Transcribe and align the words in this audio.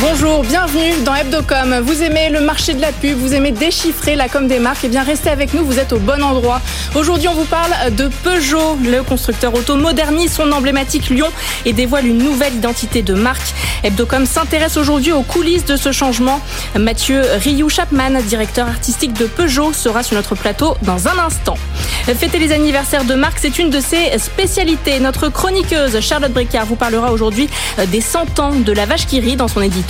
Bonjour, 0.00 0.42
bienvenue 0.42 0.92
dans 1.04 1.14
Hebdocom. 1.14 1.80
Vous 1.80 2.02
aimez 2.02 2.28
le 2.28 2.40
marché 2.40 2.74
de 2.74 2.80
la 2.80 2.90
pub, 2.90 3.16
vous 3.16 3.32
aimez 3.32 3.52
déchiffrer 3.52 4.16
la 4.16 4.28
com 4.28 4.48
des 4.48 4.58
marques, 4.58 4.82
et 4.84 4.88
eh 4.88 4.90
bien 4.90 5.02
restez 5.02 5.30
avec 5.30 5.54
nous, 5.54 5.64
vous 5.64 5.78
êtes 5.78 5.92
au 5.92 5.98
bon 5.98 6.22
endroit. 6.22 6.60
Aujourd'hui, 6.94 7.28
on 7.28 7.34
vous 7.34 7.44
parle 7.44 7.94
de 7.94 8.08
Peugeot. 8.08 8.76
Le 8.82 9.02
constructeur 9.02 9.54
auto 9.54 9.76
modernise 9.76 10.32
son 10.32 10.50
emblématique 10.52 11.10
Lyon 11.10 11.28
et 11.64 11.72
dévoile 11.72 12.06
une 12.06 12.18
nouvelle 12.18 12.54
identité 12.54 13.02
de 13.02 13.14
marque. 13.14 13.54
Hebdocom 13.84 14.26
s'intéresse 14.26 14.76
aujourd'hui 14.76 15.12
aux 15.12 15.22
coulisses 15.22 15.64
de 15.64 15.76
ce 15.76 15.92
changement. 15.92 16.40
Mathieu 16.78 17.22
Rioux-Chapman, 17.38 18.20
directeur 18.26 18.66
artistique 18.66 19.12
de 19.12 19.26
Peugeot, 19.26 19.72
sera 19.72 20.02
sur 20.02 20.16
notre 20.16 20.34
plateau 20.34 20.76
dans 20.82 21.08
un 21.08 21.18
instant. 21.18 21.56
Fêter 22.04 22.38
les 22.38 22.52
anniversaires 22.52 23.04
de 23.04 23.14
marque, 23.14 23.38
c'est 23.38 23.58
une 23.58 23.70
de 23.70 23.80
ses 23.80 24.18
spécialités. 24.18 24.98
Notre 25.00 25.28
chroniqueuse 25.28 26.00
Charlotte 26.00 26.32
Bricard 26.32 26.66
vous 26.66 26.76
parlera 26.76 27.12
aujourd'hui 27.12 27.48
des 27.88 28.00
100 28.00 28.40
ans 28.40 28.54
de 28.54 28.72
la 28.72 28.86
vache 28.86 29.06
qui 29.06 29.20
rit 29.20 29.36
dans 29.36 29.48
son 29.48 29.62
édition 29.62 29.83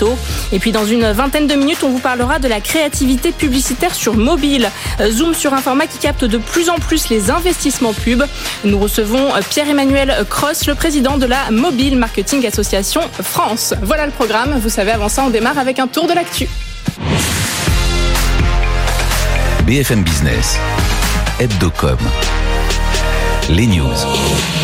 et 0.53 0.59
puis 0.59 0.73
dans 0.73 0.85
une 0.85 1.11
vingtaine 1.13 1.47
de 1.47 1.55
minutes, 1.55 1.83
on 1.83 1.91
vous 1.91 1.99
parlera 1.99 2.39
de 2.39 2.49
la 2.49 2.61
créativité 2.61 3.33
publicitaire 3.33 3.95
sur 3.95 4.15
mobile. 4.15 4.71
Euh, 5.01 5.11
zoom 5.11 5.35
sur 5.35 5.55
un 5.55 5.59
format 5.61 5.87
qui 5.87 5.99
capte 5.99 6.25
de 6.25 6.39
plus 6.39 6.69
en 6.69 6.77
plus 6.77 7.09
les 7.09 7.31
investissements 7.31 7.93
pub. 7.93 8.23
Nous 8.65 8.79
recevons 8.79 9.35
euh, 9.35 9.41
Pierre-Emmanuel 9.49 10.25
Cross, 10.29 10.67
le 10.67 10.75
président 10.75 11.19
de 11.19 11.27
la 11.27 11.51
Mobile 11.51 11.97
Marketing 11.97 12.47
Association 12.47 13.03
France. 13.23 13.75
Voilà 13.83 14.07
le 14.07 14.13
programme. 14.13 14.59
Vous 14.61 14.69
savez, 14.69 14.93
avant 14.93 15.09
ça, 15.09 15.25
on 15.27 15.31
démarre 15.31 15.59
avec 15.59 15.79
un 15.79 15.87
tour 15.87 16.07
de 16.07 16.13
l'actu. 16.13 16.49
BFM 19.67 20.03
Business, 20.03 20.59
Hebdocom, 21.41 21.99
les 23.49 23.67
news. 23.67 24.64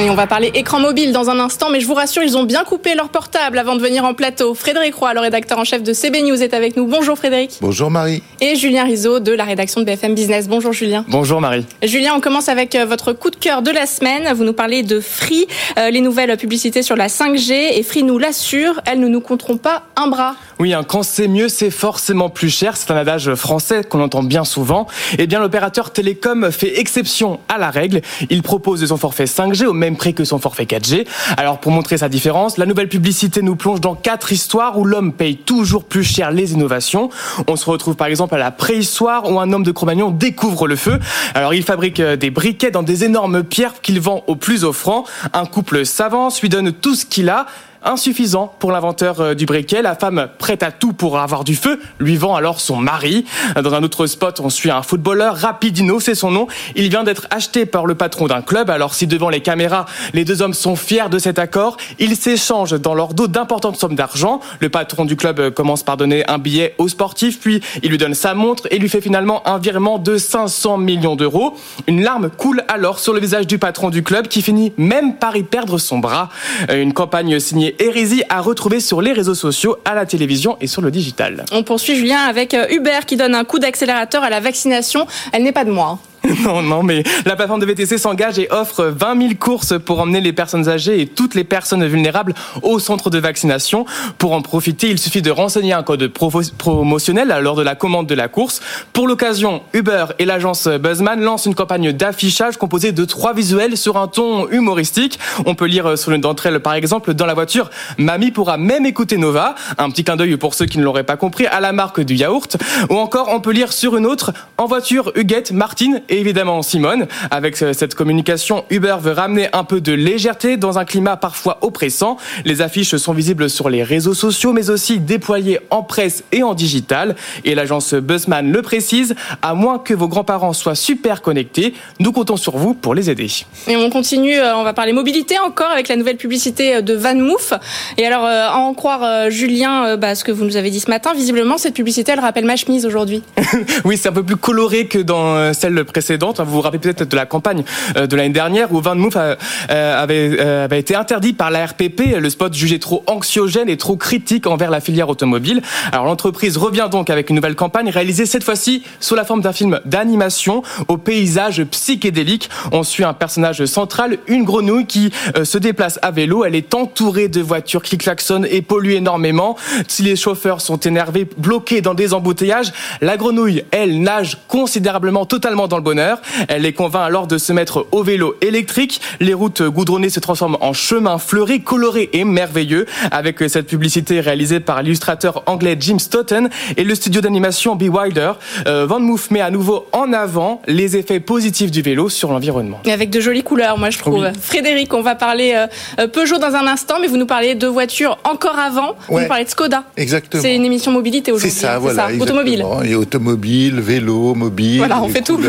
Et 0.00 0.08
on 0.08 0.14
va 0.14 0.26
parler 0.26 0.50
écran 0.54 0.80
mobile 0.80 1.12
dans 1.12 1.28
un 1.28 1.38
instant, 1.38 1.68
mais 1.70 1.78
je 1.78 1.86
vous 1.86 1.92
rassure, 1.92 2.22
ils 2.22 2.34
ont 2.38 2.44
bien 2.44 2.64
coupé 2.64 2.94
leur 2.94 3.10
portable 3.10 3.58
avant 3.58 3.76
de 3.76 3.82
venir 3.82 4.02
en 4.06 4.14
plateau. 4.14 4.54
Frédéric 4.54 4.94
Roy, 4.94 5.12
le 5.12 5.20
rédacteur 5.20 5.58
en 5.58 5.64
chef 5.64 5.82
de 5.82 5.92
CB 5.92 6.22
News, 6.22 6.42
est 6.42 6.54
avec 6.54 6.74
nous. 6.78 6.86
Bonjour 6.86 7.18
Frédéric. 7.18 7.58
Bonjour 7.60 7.90
Marie. 7.90 8.22
Et 8.40 8.56
Julien 8.56 8.84
Rizzo 8.84 9.20
de 9.20 9.32
la 9.32 9.44
rédaction 9.44 9.82
de 9.82 9.84
BFM 9.84 10.14
Business. 10.14 10.48
Bonjour 10.48 10.72
Julien. 10.72 11.04
Bonjour 11.08 11.42
Marie. 11.42 11.66
Julien, 11.82 12.14
on 12.16 12.20
commence 12.20 12.48
avec 12.48 12.74
euh, 12.76 12.86
votre 12.86 13.12
coup 13.12 13.28
de 13.28 13.36
cœur 13.36 13.60
de 13.60 13.70
la 13.70 13.84
semaine. 13.84 14.32
Vous 14.34 14.44
nous 14.44 14.54
parlez 14.54 14.82
de 14.82 15.00
Free, 15.00 15.46
euh, 15.78 15.90
les 15.90 16.00
nouvelles 16.00 16.34
publicités 16.38 16.82
sur 16.82 16.96
la 16.96 17.08
5G. 17.08 17.52
Et 17.52 17.82
Free 17.82 18.02
nous 18.02 18.16
l'assure, 18.16 18.80
elles 18.86 19.00
ne 19.00 19.08
nous 19.08 19.20
compteront 19.20 19.58
pas 19.58 19.82
un 19.96 20.06
bras. 20.06 20.34
Oui, 20.58 20.72
un 20.72 20.82
quand 20.82 21.02
c'est 21.02 21.28
mieux, 21.28 21.50
c'est 21.50 21.70
forcément 21.70 22.30
plus 22.30 22.48
cher. 22.48 22.78
C'est 22.78 22.90
un 22.90 22.96
adage 22.96 23.34
français 23.34 23.84
qu'on 23.84 24.00
entend 24.00 24.22
bien 24.22 24.44
souvent. 24.44 24.86
Eh 25.18 25.26
bien, 25.26 25.40
l'opérateur 25.40 25.92
télécom 25.92 26.50
fait 26.50 26.80
exception 26.80 27.38
à 27.50 27.58
la 27.58 27.70
règle. 27.70 28.00
Il 28.30 28.42
propose 28.42 28.86
son 28.86 28.96
forfait 28.96 29.24
5G 29.24 29.66
au 29.66 29.74
même 29.74 29.89
prix 29.96 30.14
que 30.14 30.24
son 30.24 30.38
forfait 30.38 30.64
4G. 30.64 31.06
Alors 31.36 31.60
pour 31.60 31.72
montrer 31.72 31.98
sa 31.98 32.08
différence, 32.08 32.58
la 32.58 32.66
nouvelle 32.66 32.88
publicité 32.88 33.42
nous 33.42 33.56
plonge 33.56 33.80
dans 33.80 33.94
quatre 33.94 34.32
histoires 34.32 34.78
où 34.78 34.84
l'homme 34.84 35.12
paye 35.12 35.36
toujours 35.36 35.84
plus 35.84 36.04
cher 36.04 36.30
les 36.30 36.52
innovations. 36.52 37.10
On 37.46 37.56
se 37.56 37.68
retrouve 37.68 37.96
par 37.96 38.06
exemple 38.06 38.34
à 38.34 38.38
la 38.38 38.50
préhistoire 38.50 39.30
où 39.30 39.40
un 39.40 39.52
homme 39.52 39.64
de 39.64 39.72
Cro-Magnon 39.72 40.10
découvre 40.10 40.66
le 40.66 40.76
feu. 40.76 40.98
Alors 41.34 41.54
il 41.54 41.62
fabrique 41.62 42.00
euh, 42.00 42.16
des 42.16 42.30
briquets 42.30 42.70
dans 42.70 42.82
des 42.82 43.04
énormes 43.04 43.42
pierres 43.42 43.80
qu'il 43.80 44.00
vend 44.00 44.24
au 44.26 44.36
plus 44.36 44.64
offrant. 44.64 45.04
Un 45.32 45.46
couple 45.46 45.84
s'avance, 45.84 46.40
lui 46.40 46.48
donne 46.48 46.72
tout 46.72 46.94
ce 46.94 47.04
qu'il 47.06 47.28
a 47.28 47.46
insuffisant 47.84 48.54
pour 48.58 48.72
l'inventeur 48.72 49.20
euh, 49.20 49.34
du 49.34 49.46
briquet. 49.46 49.82
La 49.82 49.94
femme 49.94 50.28
prête 50.38 50.62
à 50.62 50.70
tout 50.70 50.92
pour 50.92 51.18
avoir 51.18 51.44
du 51.44 51.54
feu 51.54 51.80
lui 51.98 52.16
vend 52.16 52.34
alors 52.34 52.60
son 52.60 52.76
mari. 52.76 53.24
Dans 53.62 53.74
un 53.74 53.82
autre 53.82 54.06
spot, 54.06 54.40
on 54.40 54.50
suit 54.50 54.70
un 54.70 54.82
footballeur, 54.82 55.36
Rapidino, 55.36 56.00
c'est 56.00 56.14
son 56.14 56.30
nom. 56.30 56.46
Il 56.76 56.88
vient 56.88 57.04
d'être 57.04 57.26
acheté 57.30 57.66
par 57.66 57.86
le 57.86 57.94
patron 57.94 58.26
d'un 58.26 58.42
club. 58.42 58.70
Alors 58.70 58.94
si 58.94 59.06
devant 59.06 59.28
les 59.28 59.40
caméras, 59.40 59.86
les 60.14 60.24
deux 60.24 60.42
hommes 60.42 60.54
sont 60.54 60.76
fiers 60.76 61.08
de 61.10 61.18
cet 61.18 61.38
accord, 61.38 61.76
ils 61.98 62.16
s'échangent 62.16 62.80
dans 62.80 62.94
leur 62.94 63.14
dos 63.14 63.26
d'importantes 63.26 63.76
sommes 63.76 63.94
d'argent. 63.94 64.40
Le 64.60 64.68
patron 64.68 65.04
du 65.04 65.16
club 65.16 65.40
euh, 65.40 65.50
commence 65.50 65.82
par 65.82 65.96
donner 65.96 66.28
un 66.28 66.38
billet 66.38 66.74
au 66.78 66.88
sportif, 66.88 67.40
puis 67.40 67.60
il 67.82 67.90
lui 67.90 67.98
donne 67.98 68.14
sa 68.14 68.34
montre 68.34 68.66
et 68.70 68.78
lui 68.78 68.88
fait 68.88 69.00
finalement 69.00 69.46
un 69.46 69.58
virement 69.58 69.98
de 69.98 70.16
500 70.16 70.78
millions 70.78 71.16
d'euros. 71.16 71.56
Une 71.86 72.02
larme 72.02 72.30
coule 72.30 72.64
alors 72.68 72.98
sur 72.98 73.12
le 73.12 73.20
visage 73.20 73.46
du 73.46 73.58
patron 73.58 73.90
du 73.90 74.02
club 74.02 74.28
qui 74.28 74.42
finit 74.42 74.72
même 74.76 75.16
par 75.16 75.36
y 75.36 75.42
perdre 75.42 75.78
son 75.78 75.98
bras. 75.98 76.28
Euh, 76.70 76.82
une 76.82 76.92
campagne 76.92 77.38
signée 77.40 77.69
Hérésie 77.78 78.22
à 78.28 78.40
retrouver 78.40 78.80
sur 78.80 79.00
les 79.00 79.12
réseaux 79.12 79.34
sociaux, 79.34 79.76
à 79.84 79.94
la 79.94 80.06
télévision 80.06 80.56
et 80.60 80.66
sur 80.66 80.82
le 80.82 80.90
digital. 80.90 81.44
On 81.52 81.62
poursuit 81.62 81.96
Julien 81.96 82.20
avec 82.20 82.54
euh, 82.54 82.66
Uber 82.70 83.00
qui 83.06 83.16
donne 83.16 83.34
un 83.34 83.44
coup 83.44 83.58
d'accélérateur 83.58 84.22
à 84.22 84.30
la 84.30 84.40
vaccination. 84.40 85.06
Elle 85.32 85.42
n'est 85.42 85.52
pas 85.52 85.64
de 85.64 85.70
moi. 85.70 85.98
Non, 86.44 86.62
non, 86.62 86.82
mais 86.82 87.02
la 87.26 87.36
plateforme 87.36 87.60
de 87.60 87.66
VTC 87.66 87.98
s'engage 87.98 88.38
et 88.38 88.48
offre 88.50 88.84
20 88.84 89.20
000 89.20 89.34
courses 89.38 89.74
pour 89.78 90.00
emmener 90.00 90.20
les 90.20 90.32
personnes 90.32 90.68
âgées 90.68 91.00
et 91.00 91.06
toutes 91.06 91.34
les 91.34 91.44
personnes 91.44 91.86
vulnérables 91.86 92.34
au 92.62 92.78
centre 92.78 93.10
de 93.10 93.18
vaccination. 93.18 93.84
Pour 94.18 94.32
en 94.32 94.42
profiter, 94.42 94.88
il 94.88 94.98
suffit 94.98 95.22
de 95.22 95.30
renseigner 95.30 95.72
un 95.72 95.82
code 95.82 96.06
promotionnel 96.08 97.34
lors 97.40 97.56
de 97.56 97.62
la 97.62 97.74
commande 97.74 98.06
de 98.06 98.14
la 98.14 98.28
course. 98.28 98.60
Pour 98.92 99.06
l'occasion, 99.06 99.62
Uber 99.72 100.06
et 100.18 100.24
l'agence 100.24 100.66
Buzzman 100.66 101.20
lancent 101.20 101.46
une 101.46 101.54
campagne 101.54 101.92
d'affichage 101.92 102.56
composée 102.56 102.92
de 102.92 103.04
trois 103.04 103.34
visuels 103.34 103.76
sur 103.76 103.96
un 103.96 104.08
ton 104.08 104.48
humoristique. 104.48 105.18
On 105.46 105.54
peut 105.54 105.66
lire 105.66 105.96
sur 105.98 106.10
l'une 106.10 106.20
d'entre 106.20 106.46
elles, 106.46 106.60
par 106.60 106.74
exemple, 106.74 107.14
dans 107.14 107.26
la 107.26 107.34
voiture, 107.34 107.70
Mamie 107.98 108.30
pourra 108.30 108.56
même 108.56 108.86
écouter 108.86 109.16
Nova. 109.16 109.54
Un 109.78 109.90
petit 109.90 110.04
clin 110.04 110.16
d'œil 110.16 110.36
pour 110.36 110.54
ceux 110.54 110.66
qui 110.66 110.78
ne 110.78 110.84
l'auraient 110.84 111.04
pas 111.04 111.16
compris, 111.16 111.46
à 111.46 111.60
la 111.60 111.72
marque 111.72 112.00
du 112.00 112.14
yaourt. 112.14 112.56
Ou 112.88 112.96
encore, 112.96 113.28
on 113.30 113.40
peut 113.40 113.52
lire 113.52 113.72
sur 113.72 113.96
une 113.96 114.06
autre, 114.06 114.32
en 114.58 114.66
voiture, 114.66 115.12
Huguette, 115.14 115.52
Martine 115.52 116.02
et 116.10 116.20
évidemment 116.20 116.60
Simone. 116.62 117.06
Avec 117.30 117.62
euh, 117.62 117.72
cette 117.72 117.94
communication, 117.94 118.64
Uber 118.68 118.96
veut 119.00 119.12
ramener 119.12 119.48
un 119.52 119.64
peu 119.64 119.80
de 119.80 119.92
légèreté 119.92 120.56
dans 120.56 120.78
un 120.78 120.84
climat 120.84 121.16
parfois 121.16 121.58
oppressant. 121.62 122.18
Les 122.44 122.60
affiches 122.60 122.96
sont 122.96 123.14
visibles 123.14 123.48
sur 123.48 123.70
les 123.70 123.82
réseaux 123.82 124.14
sociaux, 124.14 124.52
mais 124.52 124.68
aussi 124.68 124.98
déployées 124.98 125.60
en 125.70 125.82
presse 125.82 126.24
et 126.32 126.42
en 126.42 126.54
digital. 126.54 127.14
Et 127.44 127.54
l'agence 127.54 127.94
Buzzman 127.94 128.50
le 128.50 128.62
précise, 128.62 129.14
à 129.40 129.54
moins 129.54 129.78
que 129.78 129.94
vos 129.94 130.08
grands-parents 130.08 130.52
soient 130.52 130.74
super 130.74 131.22
connectés, 131.22 131.72
nous 132.00 132.12
comptons 132.12 132.36
sur 132.36 132.56
vous 132.56 132.74
pour 132.74 132.94
les 132.94 133.08
aider. 133.08 133.28
Et 133.68 133.76
on 133.76 133.90
continue, 133.90 134.38
euh, 134.38 134.56
on 134.56 134.64
va 134.64 134.72
parler 134.72 134.92
mobilité 134.92 135.38
encore 135.38 135.70
avec 135.70 135.86
la 135.86 135.96
nouvelle 135.96 136.16
publicité 136.16 136.76
euh, 136.76 136.80
de 136.80 136.94
Van 136.94 137.14
Moof. 137.14 137.52
Et 137.96 138.06
alors, 138.06 138.24
à 138.24 138.56
en 138.56 138.74
croire 138.74 139.30
Julien, 139.30 139.96
bah, 139.96 140.14
ce 140.14 140.24
que 140.24 140.32
vous 140.32 140.44
nous 140.44 140.56
avez 140.56 140.70
dit 140.70 140.80
ce 140.80 140.90
matin, 140.90 141.12
visiblement 141.14 141.58
cette 141.58 141.74
publicité, 141.74 142.12
elle 142.12 142.20
rappelle 142.20 142.44
ma 142.44 142.56
chemise 142.56 142.84
aujourd'hui. 142.84 143.22
oui, 143.84 143.96
c'est 143.96 144.08
un 144.08 144.12
peu 144.12 144.24
plus 144.24 144.36
coloré 144.36 144.86
que 144.86 144.98
dans 144.98 145.52
celle 145.54 145.84
précédente 145.84 145.99
vous 146.44 146.52
vous 146.52 146.60
rappelez 146.60 146.78
peut-être 146.78 147.08
de 147.08 147.16
la 147.16 147.26
campagne 147.26 147.64
euh, 147.96 148.06
de 148.06 148.16
l'année 148.16 148.30
dernière 148.30 148.72
où 148.72 148.80
Van 148.80 148.94
Moof 148.94 149.14
euh, 149.16 149.36
avait, 149.68 150.36
euh, 150.38 150.64
avait 150.64 150.80
été 150.80 150.94
interdit 150.94 151.32
par 151.32 151.50
la 151.50 151.66
RPP, 151.66 152.16
le 152.18 152.30
spot 152.30 152.52
jugé 152.54 152.78
trop 152.78 153.02
anxiogène 153.06 153.68
et 153.68 153.76
trop 153.76 153.96
critique 153.96 154.46
envers 154.46 154.70
la 154.70 154.80
filière 154.80 155.08
automobile. 155.08 155.62
Alors 155.92 156.06
l'entreprise 156.06 156.56
revient 156.56 156.88
donc 156.90 157.10
avec 157.10 157.30
une 157.30 157.36
nouvelle 157.36 157.54
campagne 157.54 157.90
réalisée 157.90 158.26
cette 158.26 158.44
fois-ci 158.44 158.82
sous 159.00 159.14
la 159.14 159.24
forme 159.24 159.40
d'un 159.40 159.52
film 159.52 159.80
d'animation 159.84 160.62
au 160.88 160.96
paysage 160.96 161.64
psychédélique. 161.64 162.50
On 162.72 162.82
suit 162.82 163.04
un 163.04 163.14
personnage 163.14 163.64
central, 163.66 164.18
une 164.26 164.44
grenouille 164.44 164.86
qui 164.86 165.12
se 165.42 165.58
déplace 165.58 165.98
à 166.02 166.10
vélo. 166.10 166.44
Elle 166.44 166.54
est 166.54 166.74
entourée 166.74 167.28
de 167.28 167.40
voitures 167.40 167.82
qui 167.82 167.98
klaxonnent 167.98 168.46
et 168.50 168.62
polluent 168.62 168.94
énormément. 168.94 169.56
Si 169.88 170.02
les 170.02 170.16
chauffeurs 170.16 170.60
sont 170.60 170.78
énervés, 170.78 171.28
bloqués 171.36 171.80
dans 171.80 171.94
des 171.94 172.14
embouteillages, 172.14 172.72
la 173.00 173.16
grenouille, 173.16 173.64
elle, 173.70 174.00
nage 174.02 174.38
considérablement 174.48 175.26
totalement 175.26 175.68
dans 175.68 175.76
le 175.76 175.82
bonheur. 175.90 176.20
Elle 176.46 176.62
les 176.62 176.72
convainc 176.72 177.04
alors 177.04 177.26
de 177.26 177.36
se 177.36 177.52
mettre 177.52 177.88
au 177.90 178.04
vélo 178.04 178.36
électrique. 178.42 179.00
Les 179.18 179.34
routes 179.34 179.62
goudronnées 179.62 180.08
se 180.08 180.20
transforment 180.20 180.56
en 180.60 180.72
chemins 180.72 181.18
fleuris, 181.18 181.62
colorés 181.62 182.10
et 182.12 182.22
merveilleux. 182.22 182.86
Avec 183.10 183.40
cette 183.48 183.66
publicité 183.66 184.20
réalisée 184.20 184.60
par 184.60 184.82
l'illustrateur 184.82 185.42
anglais 185.46 185.76
Jim 185.80 185.98
Stoughton 185.98 186.48
et 186.76 186.84
le 186.84 186.94
studio 186.94 187.20
d'animation 187.20 187.74
Be 187.74 187.88
Wilder, 187.88 188.32
euh, 188.68 188.86
Van 188.86 189.00
Moof 189.00 189.32
met 189.32 189.40
à 189.40 189.50
nouveau 189.50 189.86
en 189.90 190.12
avant 190.12 190.62
les 190.68 190.96
effets 190.96 191.18
positifs 191.18 191.72
du 191.72 191.82
vélo 191.82 192.08
sur 192.08 192.30
l'environnement. 192.30 192.78
Avec 192.86 193.10
de 193.10 193.20
jolies 193.20 193.42
couleurs, 193.42 193.76
moi 193.76 193.90
je 193.90 193.98
trouve. 193.98 194.28
Frédéric, 194.40 194.94
on 194.94 195.02
va 195.02 195.16
parler 195.16 195.54
euh, 195.98 196.06
Peugeot 196.06 196.38
dans 196.38 196.54
un 196.54 196.68
instant, 196.68 196.96
mais 197.00 197.08
vous 197.08 197.16
nous 197.16 197.26
parlez 197.26 197.56
de 197.56 197.66
voitures 197.66 198.16
encore 198.22 198.58
avant. 198.58 198.94
Vous 199.08 199.18
nous 199.18 199.26
parlez 199.26 199.44
de 199.44 199.50
Skoda. 199.50 199.82
Exactement. 199.96 200.40
C'est 200.40 200.54
une 200.54 200.64
émission 200.64 200.92
mobilité 200.92 201.32
aujourd'hui. 201.32 201.50
C'est 201.50 201.66
ça, 201.66 201.78
voilà. 201.80 202.10
Automobile. 202.20 202.64
Et 202.84 202.94
automobile, 202.94 203.80
vélo, 203.80 204.34
mobile. 204.34 204.78
Voilà, 204.78 205.02
on 205.02 205.08
fait 205.08 205.22
tout. 205.22 205.40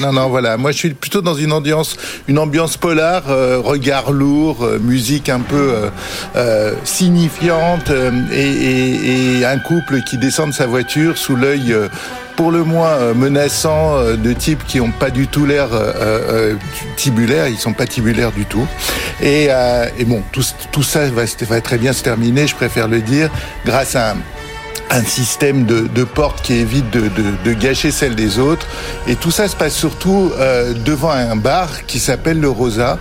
Non, 0.00 0.12
non, 0.12 0.28
voilà. 0.28 0.56
Moi, 0.56 0.72
je 0.72 0.78
suis 0.78 0.94
plutôt 0.94 1.20
dans 1.20 1.34
une 1.34 1.52
ambiance, 1.52 1.96
une 2.28 2.38
ambiance 2.38 2.76
polar, 2.76 3.24
euh, 3.28 3.60
regard 3.62 4.10
lourd, 4.10 4.64
euh, 4.64 4.78
musique 4.78 5.28
un 5.28 5.40
peu 5.40 5.74
euh, 6.36 6.74
signifiante 6.84 7.90
et, 8.32 9.44
un 9.44 9.58
couple 9.58 10.02
qui 10.02 10.18
descend 10.18 10.50
de 10.50 10.54
sa 10.54 10.66
voiture 10.66 11.18
sous 11.18 11.36
l'œil 11.36 11.74
pour 12.36 12.50
le 12.50 12.64
moins 12.64 13.12
menaçant 13.14 14.00
de 14.02 14.32
types 14.32 14.64
qui 14.66 14.78
n'ont 14.78 14.92
pas 14.92 15.10
du 15.10 15.26
tout 15.26 15.44
l'air 15.44 15.68
tibulaires, 16.96 17.48
ils 17.48 17.58
sont 17.58 17.72
pas 17.72 17.86
tibulaires 17.86 18.32
du 18.32 18.46
tout. 18.46 18.66
Et, 19.20 19.48
bon, 20.06 20.22
tout, 20.32 20.82
ça 20.82 21.06
va, 21.10 21.24
va, 21.24 21.60
très 21.60 21.78
bien 21.78 21.92
se 21.92 22.02
terminer, 22.02 22.46
je 22.46 22.54
préfère 22.54 22.88
le 22.88 23.00
dire, 23.00 23.30
grâce 23.66 23.96
à 23.96 24.14
un 24.92 25.04
système 25.04 25.64
de, 25.64 25.88
de 25.88 26.04
porte 26.04 26.42
qui 26.42 26.54
évite 26.54 26.90
de, 26.90 27.00
de, 27.00 27.24
de, 27.44 27.52
gâcher 27.54 27.90
celle 27.90 28.14
des 28.14 28.38
autres. 28.38 28.66
Et 29.06 29.16
tout 29.16 29.30
ça 29.30 29.48
se 29.48 29.56
passe 29.56 29.74
surtout 29.74 30.30
euh, 30.38 30.74
devant 30.84 31.10
un 31.10 31.36
bar 31.36 31.86
qui 31.86 31.98
s'appelle 31.98 32.40
le 32.40 32.50
Rosa. 32.50 32.98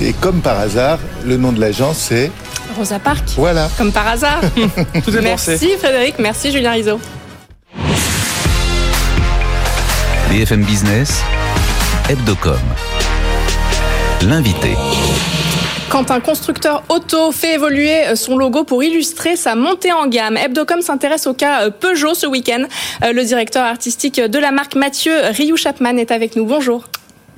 Et 0.00 0.12
comme 0.12 0.40
par 0.40 0.58
hasard, 0.58 0.98
le 1.24 1.36
nom 1.36 1.52
de 1.52 1.60
l'agence 1.60 1.98
c'est 1.98 2.30
Rosa 2.76 2.98
Park. 2.98 3.24
Voilà. 3.36 3.68
Comme 3.76 3.92
par 3.92 4.08
hasard. 4.08 4.40
merci 5.22 5.76
Frédéric, 5.78 6.18
merci 6.18 6.50
Julien 6.50 6.72
Rizzo. 6.72 6.98
BFM 10.30 10.64
Business, 10.64 11.22
Hebdocom. 12.08 12.58
L'invité. 14.22 14.74
Quand 15.88 16.10
un 16.10 16.20
constructeur 16.20 16.82
auto 16.88 17.30
fait 17.32 17.54
évoluer 17.54 18.16
son 18.16 18.36
logo 18.36 18.64
pour 18.64 18.82
illustrer 18.82 19.36
sa 19.36 19.54
montée 19.54 19.92
en 19.92 20.06
gamme, 20.08 20.36
Hebdocom 20.36 20.82
s'intéresse 20.82 21.26
au 21.26 21.32
cas 21.34 21.70
Peugeot 21.70 22.14
ce 22.14 22.26
week-end. 22.26 22.64
Le 23.02 23.22
directeur 23.22 23.64
artistique 23.64 24.20
de 24.20 24.38
la 24.38 24.50
marque 24.50 24.74
Mathieu 24.74 25.12
Ryu 25.30 25.56
Chapman 25.56 25.96
est 25.96 26.10
avec 26.10 26.36
nous. 26.36 26.44
Bonjour. 26.44 26.88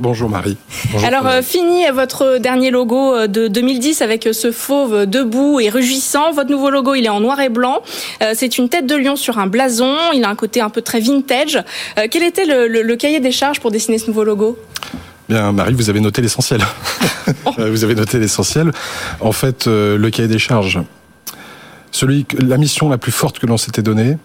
Bonjour 0.00 0.30
Marie. 0.30 0.56
Bonjour 0.92 1.08
Alors 1.08 1.26
euh, 1.26 1.42
fini 1.42 1.82
votre 1.92 2.38
dernier 2.38 2.70
logo 2.70 3.26
de 3.26 3.48
2010 3.48 4.00
avec 4.00 4.28
ce 4.32 4.52
fauve 4.52 5.06
debout 5.06 5.58
et 5.58 5.68
rugissant. 5.68 6.30
Votre 6.30 6.50
nouveau 6.50 6.70
logo, 6.70 6.94
il 6.94 7.04
est 7.04 7.08
en 7.10 7.18
noir 7.20 7.40
et 7.40 7.48
blanc. 7.48 7.82
Euh, 8.22 8.32
c'est 8.34 8.58
une 8.58 8.68
tête 8.68 8.86
de 8.86 8.94
lion 8.94 9.16
sur 9.16 9.38
un 9.38 9.48
blason. 9.48 9.92
Il 10.14 10.24
a 10.24 10.28
un 10.28 10.36
côté 10.36 10.60
un 10.60 10.70
peu 10.70 10.82
très 10.82 11.00
vintage. 11.00 11.56
Euh, 11.98 12.06
quel 12.10 12.22
était 12.22 12.44
le, 12.44 12.68
le, 12.68 12.82
le 12.82 12.96
cahier 12.96 13.18
des 13.18 13.32
charges 13.32 13.58
pour 13.58 13.72
dessiner 13.72 13.98
ce 13.98 14.06
nouveau 14.06 14.22
logo? 14.22 14.56
Bien, 15.28 15.52
Marie, 15.52 15.74
vous 15.74 15.90
avez 15.90 16.00
noté 16.00 16.22
l'essentiel. 16.22 16.60
vous 17.58 17.84
avez 17.84 17.94
noté 17.94 18.18
l'essentiel. 18.18 18.72
En 19.20 19.32
fait, 19.32 19.66
le 19.66 20.08
cahier 20.10 20.28
des 20.28 20.38
charges, 20.38 20.80
celui, 21.90 22.26
la 22.38 22.56
mission 22.56 22.88
la 22.88 22.98
plus 22.98 23.12
forte 23.12 23.38
que 23.38 23.46
l'on 23.46 23.56
s'était 23.56 23.82
donnée, 23.82 24.16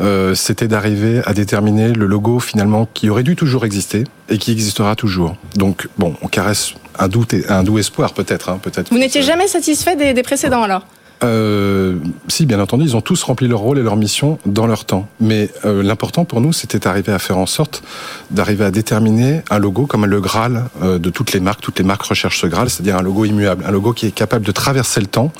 euh, 0.00 0.34
c'était 0.34 0.68
d'arriver 0.68 1.22
à 1.24 1.34
déterminer 1.34 1.92
le 1.92 2.06
logo 2.06 2.40
finalement 2.40 2.88
qui 2.92 3.08
aurait 3.08 3.22
dû 3.22 3.36
toujours 3.36 3.64
exister 3.64 4.04
et 4.28 4.38
qui 4.38 4.52
existera 4.52 4.96
toujours. 4.96 5.36
Donc 5.54 5.88
bon, 5.98 6.16
on 6.22 6.28
caresse 6.28 6.74
un 6.98 7.08
doute 7.08 7.34
et 7.34 7.48
un 7.48 7.62
doux 7.62 7.78
espoir 7.78 8.12
peut-être. 8.12 8.48
Hein, 8.48 8.58
peut-être. 8.60 8.90
Vous 8.90 8.98
n'étiez 8.98 9.22
jamais 9.22 9.46
satisfait 9.46 9.96
des, 9.96 10.14
des 10.14 10.22
précédents 10.22 10.62
alors? 10.62 10.86
Euh, 11.24 11.96
si, 12.28 12.46
bien 12.46 12.60
entendu, 12.60 12.84
ils 12.84 12.96
ont 12.96 13.00
tous 13.00 13.22
rempli 13.22 13.48
leur 13.48 13.60
rôle 13.60 13.78
et 13.78 13.82
leur 13.82 13.96
mission 13.96 14.38
dans 14.46 14.66
leur 14.66 14.84
temps. 14.84 15.08
Mais 15.20 15.50
euh, 15.64 15.82
l'important 15.82 16.24
pour 16.24 16.40
nous, 16.40 16.52
c'était 16.52 16.78
d'arriver 16.78 17.12
à 17.12 17.18
faire 17.18 17.38
en 17.38 17.46
sorte 17.46 17.82
d'arriver 18.30 18.64
à 18.64 18.70
déterminer 18.70 19.42
un 19.50 19.58
logo 19.58 19.86
comme 19.86 20.06
le 20.06 20.20
Graal 20.20 20.64
euh, 20.82 20.98
de 20.98 21.10
toutes 21.10 21.32
les 21.32 21.40
marques. 21.40 21.60
Toutes 21.60 21.78
les 21.78 21.84
marques 21.84 22.02
recherchent 22.02 22.40
ce 22.40 22.46
Graal, 22.46 22.70
c'est-à-dire 22.70 22.96
un 22.96 23.02
logo 23.02 23.24
immuable, 23.24 23.64
un 23.66 23.70
logo 23.70 23.92
qui 23.92 24.06
est 24.06 24.12
capable 24.12 24.44
de 24.44 24.52
traverser 24.52 25.00
le 25.00 25.06
temps 25.06 25.32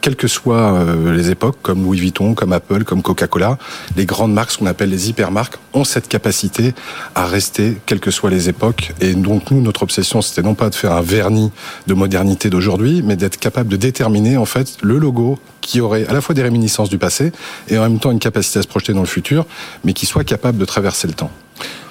quelles 0.00 0.16
que 0.16 0.28
soient 0.28 0.74
euh, 0.74 1.12
les 1.14 1.30
époques, 1.30 1.56
comme 1.62 1.82
Louis 1.82 1.98
Vuitton, 1.98 2.34
comme 2.34 2.52
Apple, 2.52 2.84
comme 2.84 3.02
Coca-Cola, 3.02 3.58
les 3.96 4.06
grandes 4.06 4.32
marques, 4.32 4.52
ce 4.52 4.58
qu'on 4.58 4.66
appelle 4.66 4.90
les 4.90 5.08
hypermarques, 5.08 5.56
ont 5.74 5.84
cette 5.84 6.08
capacité 6.08 6.74
à 7.14 7.26
rester, 7.26 7.78
quelles 7.86 8.00
que 8.00 8.10
soient 8.10 8.30
les 8.30 8.48
époques. 8.48 8.92
Et 9.00 9.14
donc 9.14 9.50
nous, 9.50 9.60
notre 9.60 9.82
obsession, 9.82 10.22
c'était 10.22 10.42
non 10.42 10.54
pas 10.54 10.70
de 10.70 10.74
faire 10.74 10.92
un 10.92 11.02
vernis 11.02 11.50
de 11.86 11.94
modernité 11.94 12.50
d'aujourd'hui, 12.50 13.02
mais 13.02 13.16
d'être 13.16 13.38
capable 13.38 13.68
de 13.68 13.76
déterminer 13.76 14.36
en 14.36 14.44
fait 14.44 14.76
le 14.82 14.98
logo 14.98 15.38
qui 15.60 15.80
aurait 15.80 16.06
à 16.06 16.12
la 16.12 16.20
fois 16.20 16.34
des 16.34 16.42
réminiscences 16.42 16.88
du 16.88 16.98
passé 16.98 17.32
et 17.68 17.78
en 17.78 17.82
même 17.82 17.98
temps 17.98 18.10
une 18.10 18.18
capacité 18.18 18.58
à 18.58 18.62
se 18.62 18.68
projeter 18.68 18.92
dans 18.92 19.00
le 19.00 19.06
futur, 19.06 19.46
mais 19.84 19.92
qui 19.92 20.06
soit 20.06 20.24
capable 20.24 20.58
de 20.58 20.64
traverser 20.64 21.06
le 21.06 21.14
temps. 21.14 21.30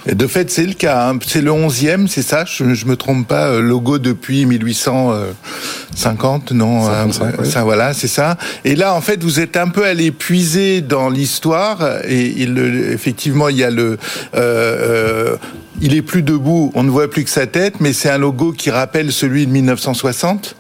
De 0.08 0.26
fait, 0.26 0.50
c'est 0.50 0.66
le 0.66 0.74
cas. 0.74 1.10
Hein. 1.10 1.20
C'est 1.26 1.42
le 1.42 1.52
11e, 1.52 2.08
c'est 2.08 2.24
ça? 2.24 2.44
Je 2.46 2.64
ne 2.64 2.86
me 2.86 2.96
trompe 2.96 3.28
pas. 3.28 3.48
Euh, 3.48 3.62
logo 3.62 4.00
depuis 4.00 4.46
1850, 4.46 6.52
non 6.54 6.86
55, 6.86 7.40
euh, 7.40 7.44
Ça, 7.44 7.64
voilà, 7.64 7.94
c'est 7.94 8.08
ça. 8.08 8.38
Et 8.66 8.76
là, 8.76 8.96
en 8.96 9.02
fait, 9.02 9.24
vous 9.24 9.40
êtes 9.40 9.58
un 9.58 9.70
peu 9.70 9.86
allé 9.86 10.12
puiser 10.12 10.82
dans 10.82 11.10
l'histoire. 11.10 12.00
Et 12.08 12.34
il, 12.38 12.58
effectivement, 12.92 13.50
il 13.50 13.58
y 13.58 13.64
a 13.64 13.70
le... 13.70 13.98
Euh, 14.36 15.36
il 15.80 15.96
est 15.96 16.02
plus 16.02 16.22
debout, 16.22 16.72
on 16.76 16.84
ne 16.84 16.92
voit 16.92 17.10
plus 17.10 17.24
que 17.24 17.30
sa 17.30 17.48
tête, 17.48 17.76
mais 17.80 17.94
c'est 17.94 18.10
un 18.10 18.18
logo 18.18 18.52
qui 18.52 18.70
rappelle 18.70 19.12
celui 19.12 19.48
de 19.48 19.52
1960. 19.52 20.56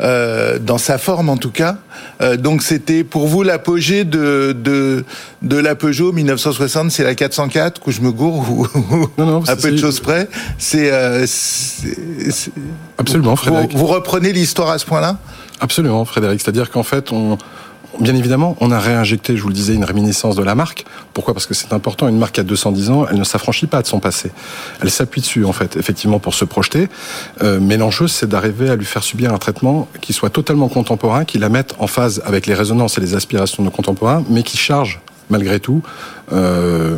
Euh, 0.00 0.58
dans 0.58 0.78
sa 0.78 0.98
forme 0.98 1.28
en 1.28 1.36
tout 1.36 1.52
cas. 1.52 1.76
Euh, 2.20 2.36
donc 2.36 2.64
c'était 2.64 3.04
pour 3.04 3.28
vous 3.28 3.44
l'apogée 3.44 4.02
de, 4.02 4.50
de, 4.52 5.04
de 5.42 5.56
la 5.56 5.76
Peugeot 5.76 6.10
1960, 6.10 6.90
c'est 6.90 7.04
la 7.04 7.14
404 7.14 7.80
que 7.80 7.92
je 7.92 8.00
me 8.00 8.10
gourre 8.10 8.50
ou 8.50 8.66
non, 9.18 9.26
non, 9.26 9.44
à 9.46 9.54
peu 9.54 9.70
de 9.70 9.76
choses 9.76 10.00
près. 10.00 10.28
C'est 10.58 10.90
euh, 10.92 11.24
absolument 12.98 13.36
Frédéric. 13.36 13.70
Vous, 13.70 13.78
vous 13.78 13.86
reprenez 13.86 14.32
l'histoire 14.32 14.70
à 14.70 14.78
ce 14.78 14.84
point-là? 14.84 15.16
Absolument 15.60 16.04
Frédéric, 16.04 16.40
c'est-à-dire 16.40 16.72
qu'en 16.72 16.82
fait 16.82 17.12
on 17.12 17.38
Bien 18.00 18.16
évidemment, 18.16 18.56
on 18.60 18.72
a 18.72 18.80
réinjecté, 18.80 19.36
je 19.36 19.42
vous 19.42 19.48
le 19.48 19.54
disais, 19.54 19.74
une 19.74 19.84
réminiscence 19.84 20.34
de 20.34 20.42
la 20.42 20.56
marque. 20.56 20.84
Pourquoi? 21.12 21.32
Parce 21.32 21.46
que 21.46 21.54
c'est 21.54 21.72
important. 21.72 22.08
Une 22.08 22.18
marque 22.18 22.38
a 22.38 22.42
210 22.42 22.90
ans, 22.90 23.06
elle 23.08 23.18
ne 23.18 23.24
s'affranchit 23.24 23.68
pas 23.68 23.82
de 23.82 23.86
son 23.86 24.00
passé. 24.00 24.32
Elle 24.82 24.90
s'appuie 24.90 25.20
dessus, 25.20 25.44
en 25.44 25.52
fait, 25.52 25.76
effectivement, 25.76 26.18
pour 26.18 26.34
se 26.34 26.44
projeter. 26.44 26.88
Euh, 27.42 27.60
mais 27.60 27.76
l'enjeu, 27.76 28.08
c'est 28.08 28.28
d'arriver 28.28 28.68
à 28.68 28.76
lui 28.76 28.84
faire 28.84 29.04
subir 29.04 29.32
un 29.32 29.38
traitement 29.38 29.88
qui 30.00 30.12
soit 30.12 30.30
totalement 30.30 30.68
contemporain, 30.68 31.24
qui 31.24 31.38
la 31.38 31.48
mette 31.48 31.74
en 31.78 31.86
phase 31.86 32.20
avec 32.26 32.46
les 32.46 32.54
résonances 32.54 32.98
et 32.98 33.00
les 33.00 33.14
aspirations 33.14 33.62
de 33.62 33.68
nos 33.68 33.74
contemporains, 33.74 34.24
mais 34.28 34.42
qui 34.42 34.56
charge 34.56 35.00
malgré 35.30 35.60
tout 35.60 35.82
euh, 36.32 36.96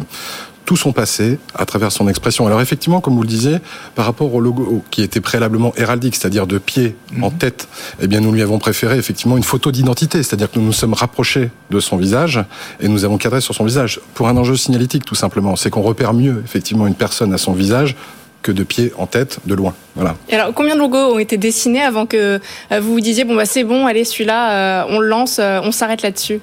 tout 0.67 0.77
son 0.77 0.93
passé 0.93 1.39
à 1.55 1.65
travers 1.65 1.93
son 1.93 2.09
expression. 2.09 2.47
Alors 2.47 2.61
effectivement, 2.61 3.01
comme 3.01 3.15
vous 3.15 3.23
le 3.23 3.29
disiez, 3.29 3.59
par 3.95 4.05
rapport 4.05 4.35
au 4.35 4.41
logo 4.41 4.83
qui 4.91 5.03
était 5.03 5.21
préalablement 5.21 5.73
héraldique, 5.77 6.17
c'est-à-dire 6.17 6.47
de 6.47 6.59
pied 6.59 6.97
en 7.23 7.31
mhm. 7.31 7.39
tête, 7.39 7.69
eh 8.03 8.07
bien 8.07 8.21
nous 8.21 8.33
lui 8.33 8.43
avons 8.43 8.59
préféré 8.59 8.99
effectivement 8.99 9.37
une 9.37 9.45
photo 9.45 9.71
d'identité, 9.71 10.23
c'est-à-dire 10.23 10.51
que 10.51 10.59
nous 10.59 10.67
nous 10.67 10.73
sommes 10.73 10.95
rapprochés 10.95 11.51
de 11.71 11.81
son 11.81 11.97
visage 11.97 12.45
et 12.81 12.89
nous 12.89 13.05
avons 13.05 13.17
cadré 13.17 13.41
sur 13.41 13.55
son 13.55 13.65
visage 13.65 14.01
pour 14.15 14.29
un 14.29 14.37
enjeu 14.37 14.57
signalétique 14.57 15.05
tout 15.05 15.15
simplement. 15.15 15.57
C'est 15.57 15.71
qu'on 15.71 15.83
repère 15.83 16.13
mieux 16.13 16.43
effectivement 16.45 16.87
une 16.87 16.95
personne 16.95 17.33
à 17.33 17.39
son 17.39 17.53
visage 17.53 17.97
que 18.43 18.53
de 18.53 18.63
pied 18.63 18.93
en 18.97 19.07
tête, 19.07 19.41
de 19.47 19.55
loin. 19.55 19.75
Voilà. 19.97 20.15
Et 20.29 20.35
alors, 20.35 20.55
combien 20.55 20.75
de 20.75 20.81
logos 20.81 21.15
ont 21.15 21.19
été 21.19 21.37
dessinés 21.37 21.83
avant 21.83 22.07
que 22.07 22.41
euh, 22.71 22.81
vous 22.81 22.93
vous 22.93 23.01
disiez 23.01 23.25
bon 23.25 23.35
bah 23.35 23.45
c'est 23.45 23.65
bon, 23.65 23.87
allez 23.87 24.05
celui-là, 24.05 24.85
euh, 24.85 24.85
on 24.91 25.01
le 25.01 25.09
lance, 25.09 25.39
euh, 25.41 25.61
on 25.65 25.73
s'arrête 25.73 26.03
là-dessus? 26.03 26.41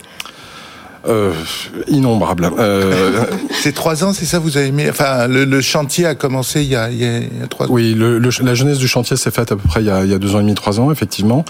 Euh, 1.07 1.33
innombrable. 1.87 2.49
Euh... 2.57 3.25
c'est 3.51 3.73
trois 3.73 4.03
ans, 4.03 4.13
c'est 4.13 4.25
ça 4.25 4.39
vous 4.39 4.57
avez 4.57 4.71
mis. 4.71 4.89
Enfin, 4.89 5.27
le, 5.27 5.45
le, 5.45 5.61
chantier 5.61 6.05
a 6.05 6.15
commencé 6.15 6.61
il 6.61 6.69
y 6.69 6.75
a, 6.75 6.89
il 6.89 6.97
y 6.97 7.05
a 7.05 7.47
trois 7.47 7.67
ans. 7.67 7.69
Oui, 7.71 7.93
le, 7.93 8.19
le, 8.19 8.29
la 8.41 8.53
jeunesse 8.53 8.77
du 8.77 8.87
chantier 8.87 9.17
s'est 9.17 9.31
faite 9.31 9.51
à 9.51 9.55
peu 9.55 9.67
près 9.67 9.81
il 9.81 9.87
y, 9.87 9.89
a, 9.89 10.03
il 10.03 10.11
y 10.11 10.13
a, 10.13 10.19
deux 10.19 10.35
ans 10.35 10.39
et 10.39 10.43
demi, 10.43 10.53
trois 10.53 10.79
ans, 10.79 10.91
effectivement. 10.91 11.43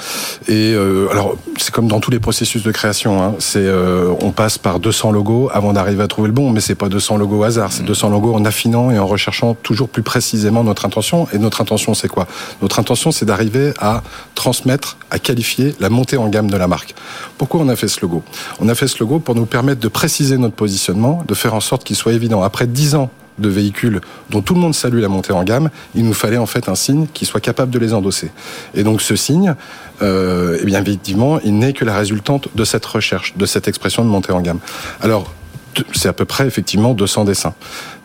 Et 0.47 0.73
euh, 0.73 1.07
alors, 1.11 1.35
c'est 1.57 1.71
comme 1.71 1.88
dans 1.88 2.00
tous 2.00 2.11
les 2.11 2.19
processus 2.19 2.63
de 2.63 2.71
création. 2.71 3.21
Hein, 3.21 3.35
c'est 3.39 3.59
euh, 3.59 4.11
on 4.21 4.31
passe 4.31 4.57
par 4.57 4.79
200 4.79 5.11
logos 5.11 5.50
avant 5.53 5.73
d'arriver 5.73 6.03
à 6.03 6.07
trouver 6.07 6.27
le 6.27 6.33
bon, 6.33 6.50
mais 6.50 6.59
c'est 6.59 6.75
pas 6.75 6.89
200 6.89 7.17
logos 7.17 7.39
au 7.39 7.44
hasard. 7.44 7.71
C'est 7.71 7.83
200 7.83 8.09
logos 8.09 8.33
en 8.33 8.45
affinant 8.45 8.91
et 8.91 8.97
en 8.97 9.05
recherchant 9.05 9.53
toujours 9.53 9.89
plus 9.89 10.03
précisément 10.03 10.63
notre 10.63 10.86
intention. 10.86 11.27
Et 11.33 11.38
notre 11.38 11.62
intention, 11.62 11.93
c'est 11.93 12.07
quoi? 12.07 12.27
Notre 12.62 12.79
intention, 12.79 13.12
c'est 13.12 13.25
d'arriver 13.25 13.74
à 13.79 14.01
transmettre, 14.36 14.98
à 15.12 15.19
qualifier 15.19 15.75
la 15.79 15.89
montée 15.89 16.17
en 16.17 16.27
gamme 16.29 16.50
de 16.50 16.57
la 16.57 16.67
marque. 16.67 16.95
Pourquoi 17.38 17.62
on 17.62 17.69
a 17.69 17.75
fait 17.75 17.88
ce 17.88 18.01
logo? 18.01 18.24
On 18.60 18.67
a 18.69 18.75
fait 18.75 18.88
ce 18.88 19.00
logo 19.00 19.19
pour 19.19 19.36
nous 19.36 19.42
permettre 19.45 19.79
de 19.79 19.88
préciser 19.88 20.38
notre 20.38 20.55
positionnement, 20.55 21.23
de 21.27 21.33
faire 21.33 21.53
en 21.53 21.59
sorte 21.59 21.83
qu'il 21.83 21.95
soit 21.95 22.13
évident. 22.13 22.43
Après 22.43 22.67
dix 22.67 22.95
ans 22.95 23.09
de 23.39 23.50
véhicules 23.50 24.00
dont 24.29 24.41
tout 24.41 24.53
le 24.53 24.59
monde 24.59 24.75
salue 24.75 25.00
la 25.00 25.07
montée 25.07 25.33
en 25.33 25.43
gamme, 25.43 25.69
il 25.95 26.05
nous 26.05 26.13
fallait 26.13 26.38
en 26.38 26.45
fait 26.45 26.69
un 26.69 26.75
signe 26.75 27.07
qui 27.13 27.25
soit 27.25 27.39
capable 27.39 27.71
de 27.71 27.79
les 27.79 27.93
endosser. 27.93 28.31
Et 28.75 28.83
donc 28.83 29.01
ce 29.01 29.15
signe, 29.15 29.55
euh, 30.01 30.59
eh 30.62 30.65
bien 30.65 30.81
effectivement, 30.81 31.39
il 31.39 31.57
n'est 31.57 31.73
que 31.73 31.85
la 31.85 31.95
résultante 31.95 32.50
de 32.55 32.63
cette 32.63 32.85
recherche, 32.85 33.35
de 33.35 33.45
cette 33.45 33.67
expression 33.67 34.03
de 34.03 34.09
montée 34.09 34.31
en 34.31 34.41
gamme. 34.41 34.59
Alors 35.01 35.31
c'est 35.93 36.07
à 36.07 36.13
peu 36.13 36.25
près 36.25 36.45
effectivement 36.45 36.93
200 36.93 37.25
dessins. 37.25 37.53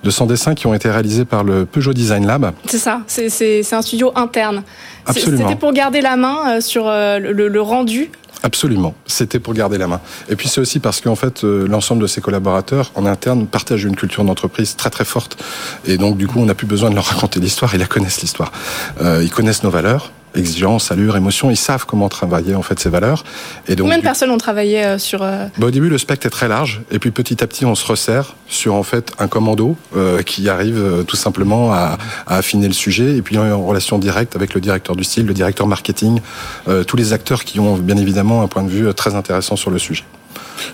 200 0.04 0.26
dessins 0.26 0.54
qui 0.54 0.66
ont 0.66 0.75
été 0.75 0.90
réalisés 0.90 1.25
par 1.25 1.45
le 1.45 1.66
Peugeot 1.66 1.92
Design 1.92 2.26
Lab. 2.26 2.52
C'est 2.66 2.78
ça, 2.78 3.02
c'est 3.07 3.75
un 3.75 3.83
studio 3.83 4.12
interne. 4.14 4.62
Absolument. 5.04 5.49
C'était 5.49 5.59
pour 5.59 5.73
garder 5.73 6.00
la 6.00 6.16
main 6.16 6.37
euh, 6.47 6.61
sur 6.61 6.87
euh, 6.87 7.18
le, 7.18 7.49
le 7.49 7.61
rendu 7.61 8.11
Absolument, 8.42 8.95
c'était 9.07 9.40
pour 9.40 9.52
garder 9.52 9.78
la 9.78 9.88
main. 9.88 10.00
Et 10.28 10.37
puis 10.37 10.49
c'est 10.49 10.61
aussi 10.61 10.78
parce 10.78 11.00
qu'en 11.00 11.16
fait 11.16 11.42
euh, 11.42 11.66
l'ensemble 11.66 12.02
de 12.02 12.07
ses 12.07 12.21
collaborateurs 12.21 12.92
en 12.95 13.04
interne 13.04 13.47
partagent 13.47 13.85
une 13.85 13.97
culture 13.97 14.23
d'entreprise 14.25 14.76
très 14.76 14.90
très 14.90 15.04
forte. 15.04 15.42
Et 15.85 15.99
donc 15.99 16.16
du 16.16 16.28
coup 16.28 16.38
on 16.38 16.47
n'a 16.47 16.54
plus 16.54 16.66
besoin 16.66 16.90
de 16.90 16.95
leur 16.95 17.07
raconter 17.07 17.40
l'histoire, 17.40 17.75
ils 17.75 17.80
la 17.80 17.87
connaissent 17.87 18.21
l'histoire. 18.21 18.52
Euh, 19.00 19.23
ils 19.25 19.30
connaissent 19.30 19.64
nos 19.64 19.71
valeurs, 19.71 20.12
exigence, 20.35 20.91
allure, 20.91 21.17
émotion, 21.17 21.51
ils 21.51 21.57
savent 21.57 21.87
comment 21.87 22.09
travailler 22.09 22.55
en 22.55 22.63
fait 22.63 22.79
ces 22.79 22.89
valeurs. 22.89 23.25
Et 23.67 23.77
donc, 23.77 23.87
Combien 23.87 23.99
de 23.99 24.03
personnes 24.03 24.31
ont 24.31 24.39
travaillé 24.39 24.85
euh, 24.85 24.99
sur 24.99 25.23
euh... 25.23 25.47
bah, 25.59 25.67
Au 25.67 25.71
début, 25.71 25.89
le 25.89 25.99
spectre 25.99 26.27
est 26.27 26.31
très 26.31 26.49
large, 26.49 26.83
et 26.91 26.99
puis 26.99 27.11
petit 27.11 27.43
à 27.43 27.47
petit, 27.47 27.65
on 27.65 27.75
se 27.75 27.87
resserre 27.87 28.37
sur 28.49 28.75
en 28.75 28.83
fait 28.83 29.13
un 29.19 29.29
commando 29.29 29.77
euh, 29.97 30.23
qui 30.23 30.49
arrive 30.49 30.79
euh, 30.79 31.03
tout 31.03 31.17
simplement 31.17 31.73
à, 31.73 31.99
à, 32.27 32.37
affiner 32.37 32.67
le 32.67 32.75
sujet, 32.75 33.17
et 33.17 33.23
puis 33.23 33.39
en 33.39 33.65
relation 33.65 33.99
directe 33.99 34.37
avec 34.37 34.55
le 34.55 34.61
directeur 34.61 34.97
du 34.97 35.05
style, 35.05 35.27
le 35.27 35.35
directeur 35.35 35.67
marketing, 35.67 36.21
euh, 36.69 36.85
tous 36.85 36.97
les 36.97 37.13
acteurs 37.13 37.45
qui 37.45 37.61
ont 37.61 37.77
bien 37.77 37.97
évidemment 37.97 38.43
un 38.43 38.49
point 38.49 38.63
de 38.63 38.71
vue 38.71 38.93
très 38.95 39.15
intéressant 39.15 39.57
sur 39.57 39.71
le 39.71 39.79
sujet. 39.79 40.05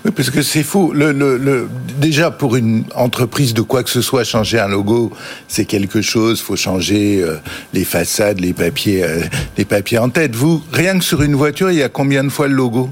Oui, 0.05 0.11
parce 0.15 0.31
que 0.31 0.43
c'est 0.43 0.63
fou. 0.63 0.93
Le, 0.93 1.13
le, 1.13 1.37
le, 1.37 1.69
déjà, 1.99 2.31
pour 2.31 2.57
une 2.57 2.85
entreprise 2.95 3.55
de 3.55 3.63
quoi 3.63 3.83
que 3.83 3.91
ce 3.91 4.03
soit, 4.03 4.25
changer 4.25 4.59
un 4.59 4.69
logo, 4.69 5.13
c'est 5.49 5.65
quelque 5.65 6.03
chose. 6.03 6.41
faut 6.41 6.57
changer 6.57 7.23
euh, 7.23 7.37
les 7.73 7.85
façades, 7.85 8.41
les 8.41 8.53
papiers, 8.53 9.05
euh, 9.05 9.21
les 9.57 9.65
papiers 9.65 9.99
en 9.99 10.11
tête. 10.11 10.35
Vous, 10.35 10.63
rien 10.73 10.99
que 10.99 11.05
sur 11.05 11.23
une 11.23 11.35
voiture, 11.35 11.71
il 11.71 11.79
y 11.79 11.83
a 11.83 11.89
combien 11.89 12.25
de 12.25 12.31
fois 12.31 12.49
le 12.49 12.55
logo? 12.55 12.91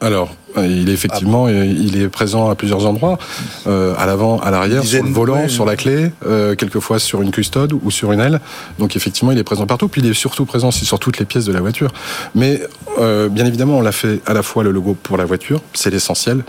Alors, 0.00 0.28
il 0.58 0.90
est 0.90 0.92
effectivement, 0.92 1.48
il 1.48 2.00
est 2.00 2.08
présent 2.08 2.50
à 2.50 2.54
plusieurs 2.54 2.84
endroits, 2.86 3.18
euh, 3.66 3.94
à 3.96 4.04
l'avant, 4.04 4.38
à 4.40 4.50
l'arrière, 4.50 4.84
sur 4.84 5.02
le 5.02 5.10
volant, 5.10 5.48
sur 5.48 5.64
la 5.64 5.74
clé, 5.74 6.10
euh, 6.26 6.54
quelquefois 6.54 6.98
sur 6.98 7.22
une 7.22 7.30
custode 7.30 7.72
ou 7.72 7.90
sur 7.90 8.12
une 8.12 8.20
aile. 8.20 8.40
Donc 8.78 8.94
effectivement, 8.94 9.32
il 9.32 9.38
est 9.38 9.44
présent 9.44 9.66
partout. 9.66 9.88
Puis 9.88 10.02
il 10.02 10.10
est 10.10 10.14
surtout 10.14 10.44
présent 10.44 10.68
aussi 10.68 10.84
sur 10.84 10.98
toutes 10.98 11.18
les 11.18 11.24
pièces 11.24 11.46
de 11.46 11.52
la 11.52 11.60
voiture. 11.60 11.92
Mais 12.34 12.60
euh, 12.98 13.30
bien 13.30 13.46
évidemment, 13.46 13.78
on 13.78 13.80
l'a 13.80 13.92
fait 13.92 14.20
à 14.26 14.34
la 14.34 14.42
fois 14.42 14.62
le 14.62 14.70
logo 14.70 14.94
pour 15.02 15.16
la 15.16 15.24
voiture, 15.24 15.62
c'est 15.72 15.90
l'essentiel. 15.90 16.44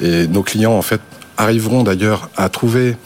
Et 0.00 0.26
nos 0.26 0.42
clients, 0.42 0.72
en 0.72 0.82
fait, 0.82 1.02
arriveront 1.36 1.82
d'ailleurs 1.82 2.30
à 2.36 2.48
trouver. 2.48 2.96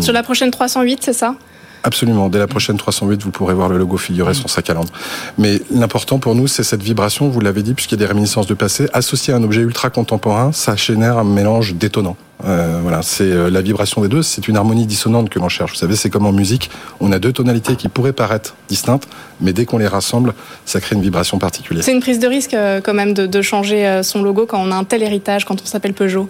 sur 0.00 0.12
la 0.12 0.22
prochaine 0.24 0.50
308, 0.50 0.98
c'est 1.02 1.12
ça? 1.12 1.36
Absolument. 1.84 2.28
Dès 2.28 2.38
la 2.38 2.46
prochaine 2.46 2.76
308, 2.76 3.22
vous 3.22 3.30
pourrez 3.30 3.54
voir 3.54 3.68
le 3.68 3.76
logo 3.76 3.96
figurer 3.96 4.34
sur 4.34 4.48
sa 4.48 4.62
calandre. 4.62 4.92
Mais 5.38 5.60
l'important 5.70 6.18
pour 6.18 6.34
nous, 6.34 6.46
c'est 6.46 6.62
cette 6.62 6.82
vibration, 6.82 7.28
vous 7.28 7.40
l'avez 7.40 7.62
dit, 7.62 7.74
puisqu'il 7.74 7.94
y 7.94 8.02
a 8.02 8.06
des 8.06 8.06
réminiscences 8.06 8.46
de 8.46 8.54
passé, 8.54 8.88
associée 8.92 9.34
à 9.34 9.36
un 9.36 9.42
objet 9.42 9.62
ultra 9.62 9.90
contemporain, 9.90 10.52
ça 10.52 10.76
génère 10.76 11.18
un 11.18 11.24
mélange 11.24 11.74
détonnant. 11.74 12.16
Euh, 12.44 12.80
voilà, 12.82 13.02
c'est 13.02 13.30
euh, 13.30 13.50
la 13.50 13.60
vibration 13.62 14.02
des 14.02 14.08
deux, 14.08 14.22
c'est 14.22 14.48
une 14.48 14.56
harmonie 14.56 14.86
dissonante 14.86 15.28
que 15.28 15.38
l'on 15.38 15.48
cherche. 15.48 15.72
Vous 15.72 15.78
savez, 15.78 15.94
c'est 15.94 16.10
comme 16.10 16.26
en 16.26 16.32
musique, 16.32 16.70
on 17.00 17.12
a 17.12 17.18
deux 17.18 17.32
tonalités 17.32 17.76
qui 17.76 17.88
pourraient 17.88 18.12
paraître 18.12 18.56
distinctes, 18.68 19.08
mais 19.40 19.52
dès 19.52 19.64
qu'on 19.64 19.78
les 19.78 19.86
rassemble, 19.86 20.34
ça 20.64 20.80
crée 20.80 20.96
une 20.96 21.02
vibration 21.02 21.38
particulière. 21.38 21.84
C'est 21.84 21.92
une 21.92 22.00
prise 22.00 22.18
de 22.18 22.26
risque 22.26 22.54
euh, 22.54 22.80
quand 22.80 22.94
même 22.94 23.14
de, 23.14 23.26
de 23.26 23.42
changer 23.42 24.00
son 24.02 24.22
logo 24.22 24.46
quand 24.46 24.60
on 24.60 24.72
a 24.72 24.74
un 24.74 24.84
tel 24.84 25.02
héritage, 25.02 25.44
quand 25.44 25.60
on 25.62 25.66
s'appelle 25.66 25.94
Peugeot 25.94 26.28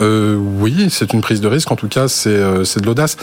euh, 0.00 0.36
oui, 0.36 0.88
c'est 0.90 1.12
une 1.12 1.20
prise 1.20 1.40
de 1.40 1.46
risque. 1.46 1.70
En 1.70 1.76
tout 1.76 1.88
cas, 1.88 2.08
c'est 2.08 2.30
euh, 2.30 2.64
de 2.64 2.86
l'audace. 2.86 3.16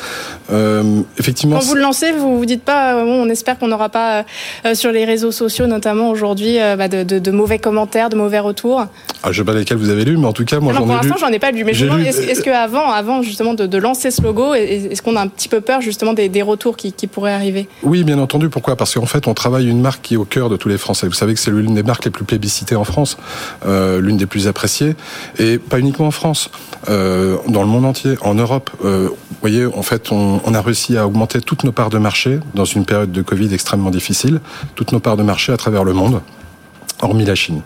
Euh, 0.51 1.01
effectivement. 1.17 1.59
Quand 1.59 1.65
vous 1.65 1.75
le 1.75 1.81
lancez, 1.81 2.11
vous 2.13 2.37
vous 2.37 2.45
dites 2.45 2.63
pas, 2.63 2.95
euh, 2.95 3.03
bon, 3.03 3.25
on 3.25 3.29
espère 3.29 3.59
qu'on 3.59 3.67
n'aura 3.67 3.89
pas 3.89 4.23
euh, 4.65 4.73
sur 4.73 4.91
les 4.91 5.03
réseaux 5.03 5.31
sociaux, 5.31 5.67
notamment 5.67 6.09
aujourd'hui, 6.09 6.57
bah, 6.77 6.87
de, 6.87 7.03
de, 7.03 7.19
de, 7.19 7.31
mauvais 7.31 7.59
commentaires, 7.59 8.09
de 8.09 8.15
mauvais 8.15 8.39
retours. 8.39 8.85
Ah, 9.23 9.31
je 9.31 9.39
sais 9.39 9.45
pas 9.45 9.53
lesquels 9.53 9.77
vous 9.77 9.89
avez 9.89 10.05
lu, 10.05 10.17
mais 10.17 10.27
en 10.27 10.33
tout 10.33 10.45
cas, 10.45 10.59
moi, 10.59 10.71
j'en 10.73 10.79
ai 10.79 10.81
lu. 10.83 10.87
Pour 10.87 10.95
l'instant, 10.95 11.17
j'en 11.19 11.33
ai 11.33 11.39
pas 11.39 11.51
lu. 11.51 11.65
Mais 11.65 11.73
je 11.73 11.85
est-ce 11.85 12.21
est 12.21 12.41
qu'avant, 12.41 12.89
avant 12.89 13.21
justement 13.21 13.53
de, 13.53 13.65
de, 13.65 13.77
lancer 13.77 14.09
ce 14.09 14.21
logo, 14.21 14.53
est-ce 14.53 15.01
qu'on 15.01 15.17
a 15.17 15.21
un 15.21 15.27
petit 15.27 15.49
peu 15.49 15.59
peur 15.59 15.81
justement 15.81 16.13
des, 16.13 16.29
des 16.29 16.41
retours 16.41 16.77
qui, 16.77 16.93
qui, 16.93 17.07
pourraient 17.07 17.33
arriver? 17.33 17.67
Oui, 17.83 18.03
bien 18.03 18.17
entendu. 18.19 18.49
Pourquoi? 18.49 18.77
Parce 18.77 18.93
qu'en 18.93 19.05
fait, 19.05 19.27
on 19.27 19.33
travaille 19.33 19.67
une 19.67 19.81
marque 19.81 20.01
qui 20.03 20.13
est 20.13 20.17
au 20.17 20.25
cœur 20.25 20.49
de 20.49 20.55
tous 20.55 20.69
les 20.69 20.77
Français. 20.77 21.07
Vous 21.07 21.13
savez 21.13 21.33
que 21.33 21.39
c'est 21.39 21.51
l'une 21.51 21.75
des 21.75 21.83
marques 21.83 22.05
les 22.05 22.11
plus 22.11 22.23
plébiscitées 22.23 22.75
en 22.75 22.85
France, 22.85 23.17
l'une 23.65 24.17
des 24.17 24.25
plus 24.25 24.47
appréciées, 24.47 24.95
et 25.37 25.57
pas 25.57 25.79
uniquement 25.79 26.07
en 26.07 26.11
France. 26.11 26.49
Euh, 26.89 27.37
dans 27.47 27.61
le 27.61 27.67
monde 27.67 27.85
entier, 27.85 28.15
en 28.21 28.33
Europe. 28.33 28.71
Euh, 28.83 29.09
vous 29.09 29.37
voyez, 29.39 29.65
en 29.65 29.83
fait, 29.83 30.11
on, 30.11 30.53
a 30.53 30.61
réussi 30.61 30.97
à 30.97 31.05
augmenter 31.05 31.39
toutes 31.39 31.63
nos 31.63 31.71
parts 31.71 31.89
de 31.89 31.99
marché 31.99 32.39
dans 32.55 32.65
une 32.65 32.85
période 32.85 33.11
de 33.11 33.21
Covid 33.21 33.53
extrêmement 33.53 33.91
difficile, 33.91 34.41
toutes 34.75 34.91
nos 34.91 34.99
parts 34.99 35.17
de 35.17 35.23
marché 35.23 35.51
à 35.51 35.57
travers 35.57 35.83
le 35.83 35.93
monde 35.93 36.21
hormis 37.03 37.25
la 37.25 37.33
Chine. 37.33 37.61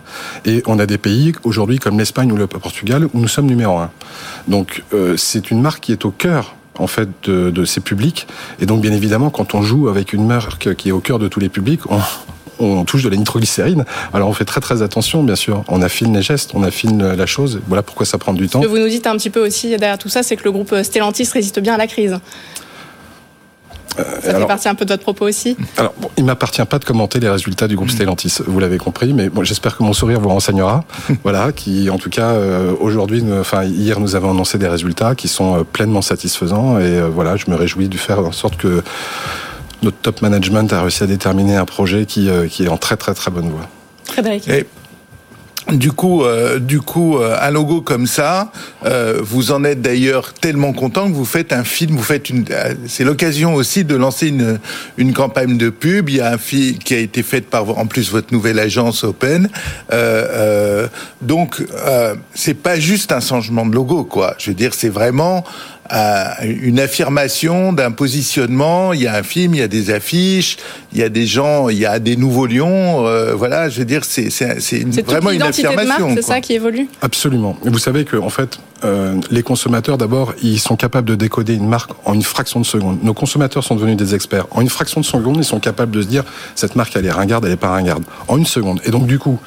Et 0.46 0.62
on 0.66 0.78
a 0.78 0.86
des 0.86 0.96
pays 0.96 1.34
aujourd'hui 1.44 1.78
comme 1.78 1.98
l'Espagne 1.98 2.32
ou 2.32 2.36
le 2.36 2.46
Portugal 2.46 3.06
où 3.12 3.20
nous 3.20 3.28
sommes 3.28 3.44
numéro 3.44 3.76
un. 3.76 3.90
Donc 4.48 4.82
euh, 4.94 5.14
c'est 5.18 5.50
une 5.50 5.60
marque 5.60 5.84
qui 5.84 5.92
est 5.92 6.06
au 6.06 6.10
cœur 6.10 6.54
en 6.78 6.86
fait 6.86 7.08
de, 7.24 7.50
de, 7.50 7.64
ces 7.66 7.80
publics. 7.80 8.26
Et 8.60 8.66
donc 8.66 8.80
bien 8.80 8.92
évidemment, 8.92 9.28
quand 9.28 9.54
on 9.54 9.60
joue 9.60 9.88
avec 9.88 10.14
une 10.14 10.26
marque 10.26 10.74
qui 10.76 10.88
est 10.88 10.92
au 10.92 11.00
cœur 11.00 11.18
de 11.18 11.28
tous 11.28 11.38
les 11.40 11.50
publics, 11.50 11.82
on, 11.90 12.00
on 12.58 12.84
touche 12.84 13.02
de 13.02 13.08
la 13.08 13.16
nitroglycérine. 13.16 13.84
Alors 14.12 14.28
on 14.28 14.32
fait 14.32 14.44
très 14.44 14.60
très 14.60 14.82
attention, 14.82 15.22
bien 15.22 15.36
sûr. 15.36 15.64
On 15.68 15.82
affine 15.82 16.14
les 16.14 16.22
gestes, 16.22 16.52
on 16.54 16.62
affine 16.62 17.12
la 17.12 17.26
chose. 17.26 17.60
Voilà 17.68 17.82
pourquoi 17.82 18.06
ça 18.06 18.18
prend 18.18 18.32
du 18.32 18.48
temps. 18.48 18.60
Ce 18.60 18.66
que 18.66 18.70
vous 18.70 18.78
nous 18.78 18.88
dites 18.88 19.06
un 19.06 19.16
petit 19.16 19.30
peu 19.30 19.44
aussi 19.44 19.68
derrière 19.70 19.98
tout 19.98 20.08
ça, 20.08 20.22
c'est 20.22 20.36
que 20.36 20.44
le 20.44 20.52
groupe 20.52 20.74
Stellantis 20.82 21.28
résiste 21.32 21.60
bien 21.60 21.74
à 21.74 21.78
la 21.78 21.86
crise. 21.86 22.18
Euh, 23.98 24.02
ça 24.20 24.38
fait 24.38 24.46
partie 24.46 24.68
un 24.68 24.74
peu 24.74 24.84
de 24.84 24.92
votre 24.92 25.02
propos 25.02 25.26
aussi. 25.26 25.56
Alors, 25.76 25.94
bon, 25.98 26.10
il 26.16 26.24
m'appartient 26.24 26.64
pas 26.64 26.78
de 26.78 26.84
commenter 26.84 27.20
les 27.20 27.28
résultats 27.28 27.68
du 27.68 27.76
groupe 27.76 27.90
Stellantis, 27.90 28.38
vous 28.46 28.58
l'avez 28.58 28.78
compris, 28.78 29.12
mais 29.12 29.28
bon, 29.28 29.42
j'espère 29.44 29.76
que 29.76 29.82
mon 29.82 29.92
sourire 29.92 30.20
vous 30.20 30.28
renseignera. 30.28 30.84
voilà, 31.22 31.52
qui, 31.52 31.88
en 31.90 31.98
tout 31.98 32.10
cas, 32.10 32.30
euh, 32.30 32.74
aujourd'hui, 32.80 33.22
enfin 33.40 33.64
hier, 33.64 34.00
nous 34.00 34.14
avons 34.14 34.30
annoncé 34.30 34.58
des 34.58 34.68
résultats 34.68 35.14
qui 35.14 35.28
sont 35.28 35.60
euh, 35.60 35.64
pleinement 35.64 36.02
satisfaisants, 36.02 36.78
et 36.78 36.84
euh, 36.84 37.08
voilà, 37.08 37.36
je 37.36 37.50
me 37.50 37.56
réjouis 37.56 37.88
de 37.88 37.96
faire 37.96 38.20
en 38.20 38.32
sorte 38.32 38.56
que 38.56 38.82
notre 39.82 39.98
top 39.98 40.22
management 40.22 40.72
a 40.72 40.82
réussi 40.82 41.02
à 41.02 41.06
déterminer 41.06 41.56
un 41.56 41.64
projet 41.64 42.06
qui, 42.06 42.28
euh, 42.28 42.48
qui 42.48 42.64
est 42.64 42.68
en 42.68 42.76
très 42.78 42.96
très 42.96 43.14
très 43.14 43.30
bonne 43.30 43.50
voie. 43.50 43.68
Frédéric. 44.04 44.48
Et 44.48 44.66
du 45.72 45.90
coup, 45.90 46.22
euh, 46.22 46.60
du 46.60 46.80
coup, 46.80 47.18
euh, 47.18 47.36
un 47.40 47.50
logo 47.50 47.80
comme 47.80 48.06
ça, 48.06 48.52
euh, 48.84 49.20
vous 49.20 49.50
en 49.50 49.64
êtes 49.64 49.82
d'ailleurs 49.82 50.32
tellement 50.32 50.72
content 50.72 51.08
que 51.08 51.14
vous 51.14 51.24
faites 51.24 51.52
un 51.52 51.64
film. 51.64 51.96
Vous 51.96 52.04
faites 52.04 52.30
une. 52.30 52.44
Euh, 52.50 52.74
c'est 52.86 53.02
l'occasion 53.02 53.54
aussi 53.54 53.82
de 53.84 53.96
lancer 53.96 54.28
une 54.28 54.60
une 54.96 55.12
campagne 55.12 55.58
de 55.58 55.70
pub. 55.70 56.08
Il 56.08 56.16
y 56.16 56.20
a 56.20 56.30
un 56.30 56.38
film 56.38 56.78
qui 56.78 56.94
a 56.94 56.98
été 56.98 57.24
fait 57.24 57.40
par 57.40 57.68
en 57.76 57.86
plus 57.86 58.12
votre 58.12 58.32
nouvelle 58.32 58.60
agence 58.60 59.02
Open. 59.02 59.48
donc, 61.20 61.64
c'est 62.34 62.54
pas 62.54 62.78
juste 62.78 63.10
un 63.10 63.20
changement 63.20 63.66
de 63.66 63.74
logo, 63.74 64.04
quoi. 64.04 64.34
Je 64.38 64.50
veux 64.50 64.54
dire, 64.56 64.72
c'est 64.72 64.88
vraiment 64.88 65.42
une 66.42 66.80
affirmation 66.80 67.72
d'un 67.72 67.90
positionnement. 67.90 68.92
Il 68.92 69.02
y 69.02 69.06
a 69.06 69.14
un 69.14 69.22
film, 69.22 69.54
il 69.54 69.58
y 69.58 69.62
a 69.62 69.68
des 69.68 69.90
affiches, 69.90 70.56
il 70.92 70.98
y 70.98 71.02
a 71.02 71.08
des 71.08 71.26
gens, 71.26 71.68
il 71.68 71.78
y 71.78 71.86
a 71.86 71.98
des 71.98 72.16
nouveaux 72.16 72.46
lions. 72.46 73.06
Euh, 73.06 73.34
voilà, 73.34 73.68
je 73.68 73.78
veux 73.78 73.84
dire, 73.84 74.04
c'est 74.04 74.28
vraiment 75.04 75.30
une 75.30 75.42
affirmation. 75.42 76.14
C'est 76.14 76.22
ça 76.22 76.40
qui 76.40 76.54
évolue? 76.54 76.88
Absolument. 77.02 77.56
Et 77.64 77.70
vous 77.70 77.78
savez 77.78 78.04
que 78.04 78.16
en 78.16 78.30
fait, 78.30 78.58
euh, 78.84 79.20
les 79.30 79.42
consommateurs 79.42 79.96
d'abord, 79.96 80.34
ils 80.42 80.60
sont 80.60 80.76
capables 80.76 81.08
de 81.08 81.14
décoder 81.14 81.54
une 81.54 81.68
marque 81.68 81.92
en 82.04 82.14
une 82.14 82.22
fraction 82.22 82.60
de 82.60 82.66
seconde. 82.66 83.02
Nos 83.02 83.14
consommateurs 83.14 83.64
sont 83.64 83.74
devenus 83.74 83.96
des 83.96 84.14
experts. 84.14 84.46
En 84.50 84.60
une 84.60 84.68
fraction 84.68 85.00
de 85.00 85.06
seconde, 85.06 85.38
ils 85.38 85.44
sont 85.44 85.60
capables 85.60 85.92
de 85.92 86.02
se 86.02 86.06
dire 86.06 86.24
cette 86.54 86.76
marque 86.76 86.94
elle 86.96 87.06
est 87.06 87.10
ringarde, 87.10 87.44
elle 87.46 87.52
est 87.52 87.56
pas 87.56 87.70
ringarde. 87.70 88.04
En 88.28 88.36
une 88.36 88.46
seconde. 88.46 88.80
Et 88.84 88.90
donc 88.90 89.06
du 89.06 89.18
coup, 89.18 89.38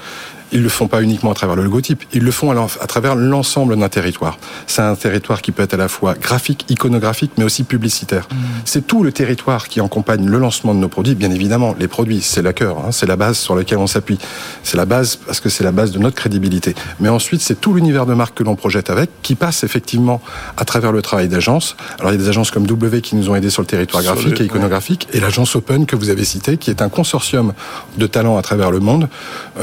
ils 0.51 0.63
le 0.63 0.69
font 0.69 0.87
pas 0.87 1.01
uniquement 1.01 1.31
à 1.31 1.33
travers 1.33 1.55
le 1.55 1.63
logotype, 1.63 2.03
ils 2.13 2.23
le 2.23 2.31
font 2.31 2.51
à 2.51 2.87
travers 2.87 3.15
l'ensemble 3.15 3.77
d'un 3.77 3.89
territoire. 3.89 4.37
C'est 4.67 4.81
un 4.81 4.95
territoire 4.95 5.41
qui 5.41 5.51
peut 5.51 5.63
être 5.63 5.73
à 5.73 5.77
la 5.77 5.87
fois 5.87 6.15
graphique, 6.15 6.65
iconographique, 6.69 7.31
mais 7.37 7.43
aussi 7.43 7.63
publicitaire. 7.63 8.27
Mmh. 8.31 8.35
C'est 8.65 8.87
tout 8.87 9.03
le 9.03 9.11
territoire 9.11 9.67
qui 9.67 9.79
accompagne 9.79 10.27
le 10.27 10.37
lancement 10.37 10.73
de 10.73 10.79
nos 10.79 10.89
produits. 10.89 11.15
Bien 11.15 11.31
évidemment, 11.31 11.75
les 11.79 11.87
produits, 11.87 12.21
c'est 12.21 12.41
la 12.41 12.53
cœur, 12.53 12.77
hein, 12.79 12.91
c'est 12.91 13.05
la 13.05 13.15
base 13.15 13.37
sur 13.37 13.55
laquelle 13.55 13.77
on 13.77 13.87
s'appuie. 13.87 14.17
C'est 14.63 14.77
la 14.77 14.85
base 14.85 15.15
parce 15.15 15.39
que 15.39 15.49
c'est 15.49 15.63
la 15.63 15.71
base 15.71 15.91
de 15.91 15.99
notre 15.99 16.15
crédibilité. 16.15 16.75
Mais 16.99 17.09
ensuite, 17.09 17.41
c'est 17.41 17.59
tout 17.59 17.73
l'univers 17.73 18.05
de 18.05 18.13
marque 18.13 18.35
que 18.35 18.43
l'on 18.43 18.55
projette 18.55 18.89
avec, 18.89 19.09
qui 19.21 19.35
passe 19.35 19.63
effectivement 19.63 20.21
à 20.57 20.65
travers 20.65 20.91
le 20.91 21.01
travail 21.01 21.27
d'agences. 21.27 21.75
Alors 21.99 22.11
il 22.11 22.15
y 22.15 22.19
a 22.19 22.23
des 22.23 22.29
agences 22.29 22.51
comme 22.51 22.65
W 22.65 23.01
qui 23.01 23.15
nous 23.15 23.29
ont 23.29 23.35
aidés 23.35 23.49
sur 23.49 23.61
le 23.61 23.67
territoire 23.67 24.03
graphique 24.03 24.41
et 24.41 24.45
iconographique, 24.45 25.07
et 25.13 25.19
l'agence 25.19 25.55
Open 25.55 25.85
que 25.85 25.95
vous 25.95 26.09
avez 26.09 26.25
citée, 26.25 26.57
qui 26.57 26.69
est 26.69 26.81
un 26.81 26.89
consortium 26.89 27.53
de 27.97 28.07
talents 28.07 28.37
à 28.37 28.41
travers 28.41 28.71
le 28.71 28.79
monde, 28.79 29.09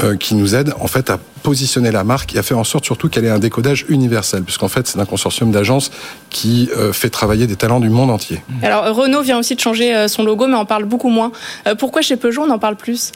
euh, 0.03 0.15
qui 0.15 0.35
nous 0.35 0.55
aide 0.55 0.73
en 0.79 0.87
fait 0.87 1.09
à 1.09 1.19
positionner 1.43 1.91
la 1.91 2.03
marque 2.03 2.35
et 2.35 2.39
à 2.39 2.43
faire 2.43 2.57
en 2.57 2.63
sorte 2.63 2.85
surtout 2.85 3.09
qu'elle 3.09 3.25
ait 3.25 3.29
un 3.29 3.39
décodage 3.39 3.85
universel, 3.89 4.43
puisqu'en 4.43 4.67
fait 4.67 4.87
c'est 4.87 4.99
un 4.99 5.05
consortium 5.05 5.51
d'agences 5.51 5.91
qui 6.29 6.69
euh, 6.75 6.93
fait 6.93 7.09
travailler 7.09 7.47
des 7.47 7.55
talents 7.55 7.79
du 7.79 7.89
monde 7.89 8.11
entier. 8.11 8.41
Alors 8.61 8.95
Renault 8.95 9.21
vient 9.21 9.39
aussi 9.39 9.55
de 9.55 9.59
changer 9.59 9.95
euh, 9.95 10.07
son 10.07 10.23
logo, 10.23 10.47
mais 10.47 10.55
on 10.55 10.65
parle 10.65 10.85
beaucoup 10.85 11.09
moins. 11.09 11.31
Euh, 11.67 11.75
pourquoi 11.75 12.01
chez 12.01 12.17
Peugeot 12.17 12.43
on 12.43 12.49
en 12.49 12.59
parle 12.59 12.75
plus? 12.75 13.11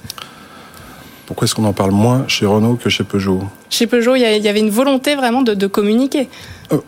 Pourquoi 1.26 1.46
est-ce 1.46 1.56
qu'on 1.56 1.64
en 1.64 1.72
parle 1.72 1.92
moins 1.92 2.26
chez 2.28 2.46
Renault 2.46 2.76
que 2.76 2.90
chez 2.90 3.06
Peugeot? 3.06 3.42
Chez 3.70 3.88
Peugeot, 3.88 4.16
il 4.16 4.22
y 4.22 4.48
avait 4.50 4.60
une 4.60 4.70
volonté 4.70 5.16
vraiment 5.16 5.42
de, 5.42 5.54
de 5.54 5.68
communiquer. 5.68 6.28
Euh, 6.74 6.80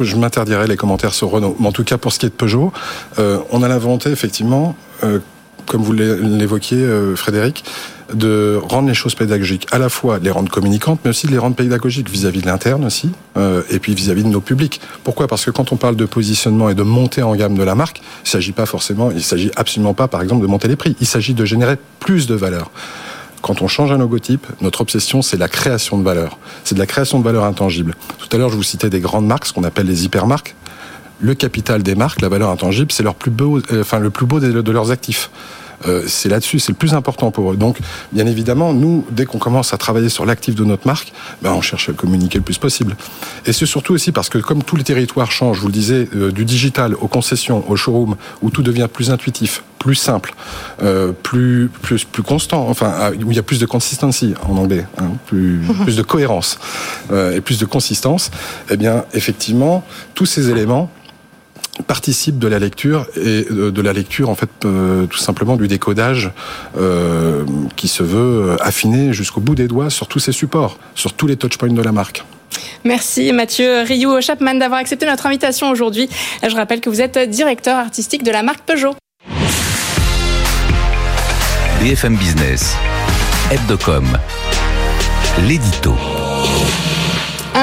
je 0.00 0.16
m'interdirais 0.16 0.66
les 0.66 0.76
commentaires 0.76 1.12
sur 1.12 1.28
Renault. 1.28 1.54
Mais 1.60 1.66
en 1.66 1.72
tout 1.72 1.84
cas, 1.84 1.98
pour 1.98 2.10
ce 2.10 2.18
qui 2.18 2.24
est 2.24 2.30
de 2.30 2.34
Peugeot, 2.34 2.72
euh, 3.18 3.38
on 3.50 3.62
a 3.62 3.68
la 3.68 3.76
volonté, 3.76 4.08
effectivement, 4.10 4.74
euh, 5.02 5.18
comme 5.66 5.82
vous 5.82 5.92
l'évoquiez, 5.92 6.86
Frédéric, 7.16 7.64
de 8.12 8.60
rendre 8.62 8.88
les 8.88 8.94
choses 8.94 9.14
pédagogiques, 9.14 9.66
à 9.72 9.78
la 9.78 9.88
fois 9.88 10.18
les 10.18 10.30
rendre 10.30 10.50
communicantes, 10.50 11.00
mais 11.04 11.10
aussi 11.10 11.26
de 11.26 11.32
les 11.32 11.38
rendre 11.38 11.56
pédagogiques 11.56 12.10
vis-à-vis 12.10 12.42
de 12.42 12.46
l'interne 12.46 12.84
aussi, 12.84 13.10
euh, 13.36 13.62
et 13.70 13.78
puis 13.78 13.94
vis-à-vis 13.94 14.22
-vis 14.22 14.26
de 14.26 14.30
nos 14.30 14.40
publics. 14.40 14.80
Pourquoi? 15.04 15.26
Parce 15.26 15.44
que 15.44 15.50
quand 15.50 15.72
on 15.72 15.76
parle 15.76 15.96
de 15.96 16.04
positionnement 16.04 16.68
et 16.68 16.74
de 16.74 16.82
montée 16.82 17.22
en 17.22 17.34
gamme 17.34 17.56
de 17.56 17.62
la 17.62 17.74
marque, 17.74 18.02
il 18.24 18.28
s'agit 18.28 18.52
pas 18.52 18.66
forcément, 18.66 19.10
il 19.10 19.22
s'agit 19.22 19.50
absolument 19.56 19.94
pas, 19.94 20.08
par 20.08 20.22
exemple, 20.22 20.42
de 20.42 20.46
monter 20.46 20.68
les 20.68 20.76
prix. 20.76 20.96
Il 21.00 21.06
s'agit 21.06 21.34
de 21.34 21.44
générer 21.44 21.76
plus 21.98 22.26
de 22.26 22.34
valeur 22.34 22.70
quand 23.44 23.60
on 23.60 23.68
change 23.68 23.92
un 23.92 23.98
logotype, 23.98 24.46
notre 24.62 24.80
obsession, 24.80 25.20
c'est 25.20 25.36
la 25.36 25.48
création 25.48 25.98
de 25.98 26.02
valeur. 26.02 26.38
C'est 26.64 26.74
de 26.74 26.80
la 26.80 26.86
création 26.86 27.18
de 27.18 27.24
valeur 27.24 27.44
intangible. 27.44 27.94
Tout 28.18 28.34
à 28.34 28.38
l'heure, 28.38 28.48
je 28.48 28.56
vous 28.56 28.62
citais 28.62 28.88
des 28.88 29.00
grandes 29.00 29.26
marques, 29.26 29.44
ce 29.44 29.52
qu'on 29.52 29.64
appelle 29.64 29.86
les 29.86 30.06
hypermarques. 30.06 30.54
Le 31.20 31.34
capital 31.34 31.82
des 31.82 31.94
marques, 31.94 32.22
la 32.22 32.30
valeur 32.30 32.48
intangible, 32.48 32.90
c'est 32.90 33.02
leur 33.02 33.14
plus 33.14 33.30
beau, 33.30 33.58
euh, 33.58 33.82
enfin, 33.82 33.98
le 33.98 34.08
plus 34.08 34.24
beau 34.24 34.40
de 34.40 34.72
leurs 34.72 34.90
actifs. 34.90 35.30
Euh, 35.86 36.04
c'est 36.06 36.28
là-dessus, 36.28 36.58
c'est 36.58 36.72
le 36.72 36.78
plus 36.78 36.94
important 36.94 37.30
pour 37.30 37.52
eux. 37.52 37.56
Donc, 37.56 37.78
bien 38.12 38.26
évidemment, 38.26 38.72
nous, 38.72 39.04
dès 39.10 39.24
qu'on 39.24 39.38
commence 39.38 39.72
à 39.74 39.76
travailler 39.76 40.08
sur 40.08 40.26
l'actif 40.26 40.54
de 40.54 40.64
notre 40.64 40.86
marque, 40.86 41.12
ben, 41.42 41.52
on 41.52 41.60
cherche 41.60 41.88
à 41.88 41.92
communiquer 41.92 42.38
le 42.38 42.44
plus 42.44 42.58
possible. 42.58 42.96
Et 43.46 43.52
c'est 43.52 43.66
surtout 43.66 43.94
aussi 43.94 44.12
parce 44.12 44.28
que 44.28 44.38
comme 44.38 44.62
tous 44.62 44.76
les 44.76 44.84
territoires 44.84 45.30
changent, 45.30 45.56
je 45.56 45.62
vous 45.62 45.68
le 45.68 45.72
disais, 45.72 46.08
euh, 46.14 46.30
du 46.30 46.44
digital 46.44 46.94
aux 46.94 47.08
concessions, 47.08 47.64
au 47.70 47.76
showroom, 47.76 48.16
où 48.42 48.50
tout 48.50 48.62
devient 48.62 48.88
plus 48.92 49.10
intuitif, 49.10 49.62
plus 49.78 49.94
simple, 49.94 50.34
euh, 50.82 51.12
plus, 51.12 51.70
plus, 51.82 52.04
plus 52.04 52.22
constant, 52.22 52.68
enfin, 52.68 53.12
où 53.22 53.30
il 53.30 53.36
y 53.36 53.38
a 53.38 53.42
plus 53.42 53.60
de 53.60 53.66
consistency 53.66 54.34
en 54.48 54.56
anglais, 54.56 54.86
hein, 54.96 55.10
plus, 55.26 55.60
plus 55.82 55.96
de 55.96 56.02
cohérence 56.02 56.58
euh, 57.12 57.36
et 57.36 57.42
plus 57.42 57.58
de 57.58 57.66
consistance, 57.66 58.30
eh 58.70 58.78
bien, 58.78 59.04
effectivement, 59.12 59.84
tous 60.14 60.24
ces 60.24 60.48
éléments 60.48 60.90
participe 61.86 62.38
de 62.38 62.46
la 62.46 62.58
lecture 62.58 63.06
et 63.16 63.44
de 63.50 63.82
la 63.82 63.92
lecture 63.92 64.30
en 64.30 64.34
fait 64.34 64.48
tout 64.60 65.18
simplement 65.18 65.56
du 65.56 65.66
décodage 65.66 66.30
qui 67.76 67.88
se 67.88 68.02
veut 68.02 68.56
affiné 68.60 69.12
jusqu'au 69.12 69.40
bout 69.40 69.54
des 69.54 69.66
doigts 69.66 69.90
sur 69.90 70.06
tous 70.06 70.20
ces 70.20 70.32
supports, 70.32 70.78
sur 70.94 71.12
tous 71.12 71.26
les 71.26 71.36
touchpoints 71.36 71.68
de 71.68 71.82
la 71.82 71.92
marque. 71.92 72.24
Merci 72.84 73.32
Mathieu 73.32 73.82
Rioux 73.82 74.20
Chapman 74.20 74.54
d'avoir 74.54 74.80
accepté 74.80 75.06
notre 75.06 75.26
invitation 75.26 75.70
aujourd'hui. 75.70 76.08
Je 76.46 76.54
rappelle 76.54 76.80
que 76.80 76.90
vous 76.90 77.00
êtes 77.00 77.18
directeur 77.18 77.76
artistique 77.76 78.22
de 78.22 78.30
la 78.30 78.42
marque 78.42 78.60
Peugeot. 78.60 78.94
BFM 81.80 82.16
Business, 82.16 82.76
Hebdocom, 83.50 84.06
l'édito. 85.46 85.94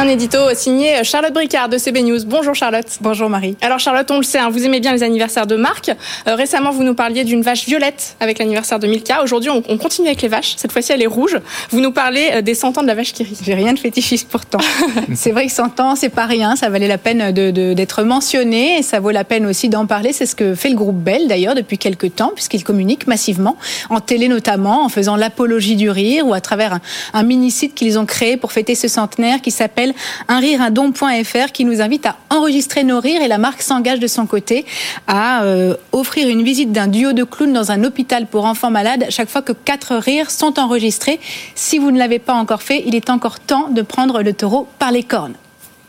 Un 0.01 0.08
édito 0.08 0.39
signé 0.55 1.03
Charlotte 1.03 1.31
Bricard 1.31 1.70
de 1.70 1.77
CB 1.77 2.01
News. 2.01 2.25
Bonjour 2.25 2.55
Charlotte. 2.55 2.88
Bonjour 3.01 3.29
Marie. 3.29 3.55
Alors 3.62 3.77
Charlotte, 3.77 4.10
on 4.10 4.17
le 4.17 4.24
sait, 4.24 4.39
hein, 4.39 4.50
vous 4.50 4.65
aimez 4.65 4.79
bien 4.79 4.93
les 4.93 5.03
anniversaires 5.03 5.46
de 5.46 5.55
marque. 5.55 5.91
Euh, 6.27 6.34
récemment, 6.34 6.72
vous 6.72 6.81
nous 6.81 6.96
parliez 6.96 7.24
d'une 7.24 7.43
vache 7.43 7.67
violette 7.67 8.15
avec 8.20 8.39
l'anniversaire 8.39 8.79
de 8.79 8.88
Milka. 8.88 9.22
Aujourd'hui, 9.22 9.51
on, 9.51 9.77
continue 9.77 10.08
avec 10.08 10.24
les 10.24 10.27
vaches. 10.27 10.55
Cette 10.58 10.72
fois-ci, 10.72 10.91
elle 10.91 11.03
est 11.03 11.08
rouge. 11.08 11.38
Vous 11.70 11.81
nous 11.81 11.91
parlez 11.91 12.31
euh, 12.34 12.41
des 12.41 12.55
100 12.55 12.79
ans 12.79 12.81
de 12.81 12.88
la 12.88 12.96
vache 12.96 13.13
qui 13.13 13.22
rit. 13.22 13.38
J'ai 13.43 13.53
rien 13.53 13.74
de 13.74 13.77
fétichiste 13.77 14.27
pourtant. 14.27 14.58
c'est 15.13 15.29
vrai 15.29 15.46
que 15.46 15.51
100 15.51 15.79
ans, 15.79 15.96
c'est 15.96 16.10
pas 16.10 16.25
rien. 16.25 16.55
Ça 16.55 16.70
valait 16.70 16.88
la 16.88 16.98
peine 16.98 17.31
d'être 17.31 18.01
mentionné 18.01 18.79
et 18.79 18.81
ça 18.81 19.00
vaut 19.00 19.12
la 19.12 19.24
peine 19.24 19.46
aussi 19.46 19.70
d'en 19.70 19.86
parler. 19.86 20.13
C'est 20.13 20.25
ce 20.25 20.36
que 20.36 20.55
fait 20.55 20.70
le 20.70 20.77
groupe 20.77 20.98
Bell 20.98 21.27
d'ailleurs 21.27 21.53
depuis 21.53 21.77
quelques 21.77 22.15
temps 22.15 22.31
puisqu'il 22.34 22.63
communique 22.63 23.05
massivement 23.05 23.55
en 23.91 24.00
télé 24.00 24.29
notamment 24.29 24.84
en 24.84 24.89
faisant 24.89 25.15
l'apologie 25.15 25.75
du 25.75 25.91
rire 25.91 26.25
ou 26.25 26.34
à 26.34 26.41
travers 26.41 26.74
un, 26.74 26.81
un 27.13 27.22
mini-site 27.22 27.75
qu'ils 27.75 28.00
ont 28.00 28.08
créé 28.08 28.36
pour 28.36 28.51
fêter 28.51 28.74
ce 28.74 28.88
centenaire 28.88 29.41
qui 29.41 29.51
s'appelle 29.51 29.90
unrireundon.fr 30.27 31.51
qui 31.53 31.65
nous 31.65 31.81
invite 31.81 32.05
à 32.05 32.17
enregistrer 32.29 32.83
nos 32.83 33.00
rires 33.00 33.21
et 33.21 33.27
la 33.27 33.38
marque 33.38 33.62
s'engage 33.62 34.00
de 34.00 34.07
son 34.07 34.25
côté 34.25 34.65
à 35.07 35.43
euh, 35.43 35.75
offrir 35.91 36.27
une 36.27 36.43
visite 36.43 36.71
d'un 36.71 36.88
duo 36.88 37.13
de 37.13 37.24
clowns 37.24 37.53
dans 37.53 37.71
un 37.71 37.83
hôpital 37.83 38.27
pour 38.27 38.45
enfants 38.45 38.71
malades 38.71 39.05
chaque 39.10 39.29
fois 39.29 39.41
que 39.41 39.53
quatre 39.53 39.95
rires 39.95 40.31
sont 40.31 40.60
enregistrés. 40.60 41.19
Si 41.55 41.77
vous 41.77 41.91
ne 41.91 41.98
l'avez 41.98 42.19
pas 42.19 42.33
encore 42.33 42.63
fait, 42.63 42.83
il 42.86 42.95
est 42.95 43.10
encore 43.10 43.39
temps 43.39 43.69
de 43.69 43.81
prendre 43.81 44.21
le 44.21 44.33
taureau 44.33 44.67
par 44.79 44.91
les 44.91 45.03
cornes. 45.03 45.36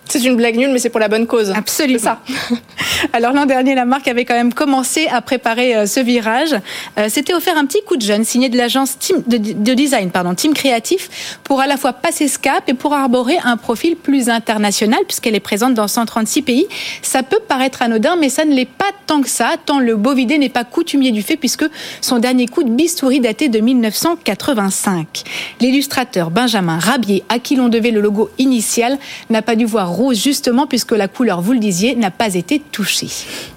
C'est 0.09 0.25
une 0.25 0.37
blague 0.37 0.57
nulle, 0.57 0.71
mais 0.73 0.79
c'est 0.79 0.91
pour 0.91 1.01
la 1.01 1.09
bonne 1.09 1.27
cause. 1.27 1.51
Absolument. 1.57 1.99
Ça. 1.99 2.21
Alors 3.13 3.33
l'an 3.33 3.47
dernier, 3.47 3.75
la 3.75 3.85
marque 3.85 4.09
avait 4.09 4.25
quand 4.25 4.35
même 4.35 4.53
commencé 4.53 5.07
à 5.09 5.23
préparer 5.23 5.75
euh, 5.75 5.87
ce 5.87 6.01
virage. 6.01 6.55
Euh, 6.99 7.07
C'était 7.09 7.33
offert 7.35 7.57
un 7.57 7.65
petit 7.65 7.83
coup 7.87 7.97
de 7.97 8.03
jeune 8.03 8.25
signé 8.25 8.49
de 8.49 8.57
l'agence 8.57 8.99
de, 9.27 9.39
de, 9.39 9.75
design, 9.75 10.11
pardon, 10.11 10.35
Team 10.35 10.53
Créatif, 10.53 11.39
pour 11.45 11.61
à 11.61 11.67
la 11.67 11.77
fois 11.77 11.93
passer 11.95 12.29
ce 12.29 12.39
cap 12.39 12.65
et 12.69 12.75
pour 12.75 12.93
arborer 12.93 13.39
un 13.45 13.57
profil 13.57 13.97
plus 13.97 14.29
international, 14.29 15.01
puisqu'elle 15.07 15.35
est 15.35 15.41
présente 15.41 15.75
dans 15.75 15.89
136 15.89 16.43
pays. 16.43 16.67
Ça 17.01 17.23
peut 17.23 17.41
paraître 17.47 17.83
anodin, 17.83 18.17
mais 18.17 18.29
ça 18.29 18.45
ne 18.45 18.55
l'est 18.55 18.67
pas 18.67 18.91
tant 19.07 19.23
que 19.23 19.29
ça, 19.29 19.55
tant 19.65 19.79
le 19.79 19.97
beau 19.97 20.15
vidé 20.15 20.39
n'est 20.39 20.49
pas 20.49 20.65
coutumier 20.65 21.11
du 21.13 21.23
fait, 21.23 21.37
puisque 21.37 21.65
son 22.01 22.19
dernier 22.19 22.47
coup 22.47 22.65
de 22.65 22.71
bistouri 22.71 23.21
datait 23.21 23.49
de 23.49 23.61
1985. 23.61 25.23
L'illustrateur 25.61 26.31
Benjamin 26.31 26.79
Rabier, 26.79 27.25
à 27.29 27.39
qui 27.39 27.57
l'on 27.57 27.69
devait 27.69 27.91
le 27.91 28.01
logo 28.01 28.31
initial, 28.39 28.99
n'a 29.31 29.43
pas 29.43 29.57
dû 29.57 29.65
voir 29.65 29.93
justement 30.13 30.67
puisque 30.67 30.93
la 30.93 31.07
couleur, 31.07 31.41
vous 31.41 31.53
le 31.53 31.61
disiez, 31.61 31.95
n'a 31.95 32.11
pas 32.11 32.35
été 32.35 32.59
touchée. 32.59 33.09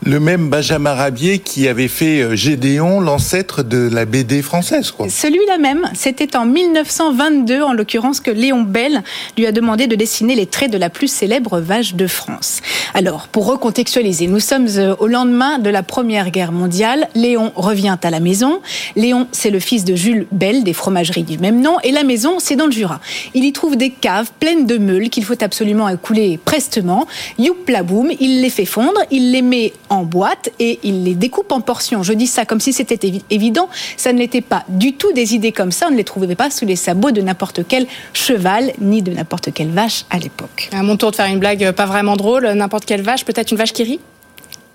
Le 0.05 0.19
même 0.19 0.49
Benjamin 0.49 0.93
Rabier 0.93 1.39
qui 1.39 1.67
avait 1.67 1.87
fait 1.87 2.21
euh, 2.21 2.35
Gédéon, 2.35 2.99
l'ancêtre 2.99 3.63
de 3.63 3.89
la 3.91 4.05
BD 4.05 4.41
française, 4.41 4.91
quoi. 4.91 5.09
Celui-là 5.09 5.57
même, 5.57 5.89
c'était 5.93 6.35
en 6.35 6.45
1922, 6.45 7.63
en 7.63 7.73
l'occurrence, 7.73 8.19
que 8.19 8.31
Léon 8.31 8.61
Bell 8.61 9.01
lui 9.37 9.47
a 9.47 9.51
demandé 9.51 9.87
de 9.87 9.95
dessiner 9.95 10.35
les 10.35 10.45
traits 10.45 10.71
de 10.71 10.77
la 10.77 10.89
plus 10.89 11.07
célèbre 11.07 11.59
vache 11.59 11.95
de 11.95 12.07
France. 12.07 12.61
Alors, 12.93 13.27
pour 13.27 13.47
recontextualiser, 13.47 14.27
nous 14.27 14.39
sommes 14.39 14.67
euh, 14.77 14.95
au 14.99 15.07
lendemain 15.07 15.59
de 15.59 15.69
la 15.69 15.83
Première 15.83 16.29
Guerre 16.29 16.51
mondiale. 16.51 17.07
Léon 17.15 17.51
revient 17.55 17.97
à 18.01 18.09
la 18.09 18.19
maison. 18.19 18.61
Léon, 18.95 19.27
c'est 19.31 19.49
le 19.49 19.59
fils 19.59 19.85
de 19.85 19.95
Jules 19.95 20.27
Bell, 20.31 20.63
des 20.63 20.73
fromageries 20.73 21.23
du 21.23 21.37
même 21.37 21.61
nom, 21.61 21.77
et 21.83 21.91
la 21.91 22.03
maison, 22.03 22.35
c'est 22.39 22.55
dans 22.55 22.65
le 22.65 22.71
Jura. 22.71 22.99
Il 23.33 23.45
y 23.45 23.53
trouve 23.53 23.77
des 23.77 23.89
caves 23.89 24.31
pleines 24.39 24.65
de 24.65 24.77
meules 24.77 25.09
qu'il 25.09 25.23
faut 25.23 25.41
absolument 25.41 25.89
écouler 25.89 26.24
prestement. 26.43 27.07
Youpla 27.39 27.83
boum, 27.83 28.11
il 28.19 28.41
les 28.41 28.49
fait 28.49 28.65
fondre, 28.65 28.99
il 29.11 29.31
les 29.31 29.41
met 29.41 29.73
en 29.89 30.03
boîte 30.03 30.49
et 30.59 30.79
il 30.83 31.03
les 31.03 31.15
découpe 31.15 31.51
en 31.51 31.61
portions. 31.61 32.03
Je 32.03 32.13
dis 32.13 32.27
ça 32.27 32.45
comme 32.45 32.59
si 32.59 32.73
c'était 32.73 32.99
évident. 33.29 33.69
Ça 33.97 34.13
ne 34.13 34.19
l'était 34.19 34.41
pas 34.41 34.63
du 34.69 34.93
tout 34.93 35.11
des 35.13 35.35
idées 35.35 35.51
comme 35.51 35.71
ça. 35.71 35.87
On 35.87 35.91
ne 35.91 35.97
les 35.97 36.03
trouvait 36.03 36.35
pas 36.35 36.49
sous 36.49 36.65
les 36.65 36.75
sabots 36.75 37.11
de 37.11 37.21
n'importe 37.21 37.61
quel 37.67 37.87
cheval 38.13 38.73
ni 38.79 39.01
de 39.01 39.11
n'importe 39.11 39.53
quelle 39.53 39.71
vache 39.71 40.05
à 40.09 40.17
l'époque. 40.17 40.69
À 40.71 40.83
mon 40.83 40.97
tour 40.97 41.11
de 41.11 41.15
faire 41.15 41.27
une 41.27 41.39
blague 41.39 41.71
pas 41.71 41.85
vraiment 41.85 42.15
drôle, 42.15 42.47
n'importe 42.47 42.85
quelle 42.85 43.01
vache, 43.01 43.25
peut-être 43.25 43.51
une 43.51 43.57
vache 43.57 43.73
qui 43.73 43.83
rit? 43.83 43.99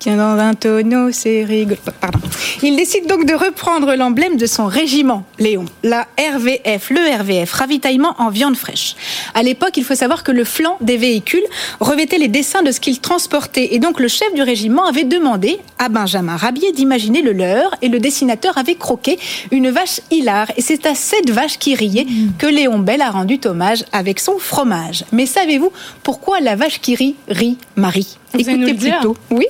Dans 0.07 0.39
un 0.39 0.55
tonneau, 0.55 1.13
c'est 1.13 1.45
rigolo. 1.45 1.77
Pardon. 2.01 2.19
Il 2.63 2.77
décide 2.77 3.07
donc 3.07 3.27
de 3.27 3.35
reprendre 3.35 3.95
l'emblème 3.95 4.37
de 4.37 4.47
son 4.47 4.67
régiment, 4.67 5.25
Léon, 5.39 5.67
la 5.83 6.07
RVF, 6.19 6.91
le 6.91 7.21
RVF, 7.21 7.53
ravitaillement 7.53 8.15
en 8.19 8.31
viande 8.31 8.57
fraîche. 8.57 8.97
À 9.35 9.43
l'époque, 9.43 9.77
il 9.77 9.85
faut 9.85 9.95
savoir 9.95 10.25
que 10.25 10.33
le 10.33 10.45
flanc 10.45 10.77
des 10.81 10.97
véhicules 10.97 11.45
revêtait 11.81 12.19
les 12.19 12.29
dessins 12.29 12.63
de 12.63 12.73
ce 12.73 12.81
qu'ils 12.81 13.01
transportaient. 13.01 13.75
Et 13.75 13.79
donc, 13.79 14.01
le 14.01 14.09
chef 14.09 14.33
du 14.35 14.43
régiment 14.43 14.87
avait 14.87 15.05
demandé 15.05 15.59
à 15.79 15.89
Benjamin 15.89 16.37
Rabier 16.37 16.73
d'imaginer 16.73 17.21
le 17.23 17.33
leur 17.33 17.75
et 17.83 17.89
le 17.89 17.99
dessinateur 17.99 18.57
avait 18.57 18.77
croqué 18.77 19.19
une 19.51 19.71
vache 19.71 20.01
hilar. 20.11 20.51
Et 20.57 20.63
c'est 20.63 20.87
à 20.87 20.95
cette 20.95 21.31
vache 21.31 21.59
qui 21.59 21.75
riait 21.75 22.07
que 22.39 22.47
Léon 22.47 22.79
Bell 22.79 23.03
a 23.03 23.11
rendu 23.11 23.39
hommage 23.45 23.85
avec 23.93 24.21
son 24.21 24.39
fromage. 24.39 25.05
Mais 25.13 25.27
savez-vous 25.27 25.73
pourquoi 26.03 26.41
la 26.41 26.57
vache 26.57 26.81
qui 26.81 26.95
rit 26.95 27.17
rit 27.29 27.59
Marie? 27.77 28.17
Écoutez 28.39 28.75
plutôt. 28.75 29.17
Oui? 29.31 29.47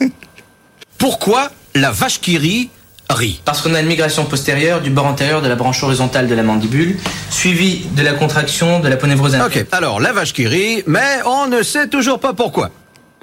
pourquoi 0.98 1.50
la 1.74 1.90
vache 1.90 2.20
qui 2.20 2.38
rit 2.38 2.70
rit? 3.10 3.40
Parce 3.44 3.60
qu'on 3.60 3.74
a 3.74 3.80
une 3.80 3.86
migration 3.86 4.24
postérieure 4.24 4.80
du 4.80 4.90
bord 4.90 5.06
antérieur 5.06 5.42
de 5.42 5.48
la 5.48 5.56
branche 5.56 5.82
horizontale 5.82 6.26
de 6.26 6.34
la 6.34 6.42
mandibule, 6.42 6.98
suivie 7.30 7.86
de 7.96 8.02
la 8.02 8.12
contraction 8.12 8.80
de 8.80 8.88
la 8.88 8.96
ponévrose 8.96 9.36
Ok, 9.36 9.66
alors 9.72 10.00
la 10.00 10.12
vache 10.12 10.32
qui 10.32 10.46
rit, 10.46 10.82
mais 10.86 11.20
on 11.26 11.46
ne 11.46 11.62
sait 11.62 11.88
toujours 11.88 12.18
pas 12.18 12.32
pourquoi. 12.32 12.70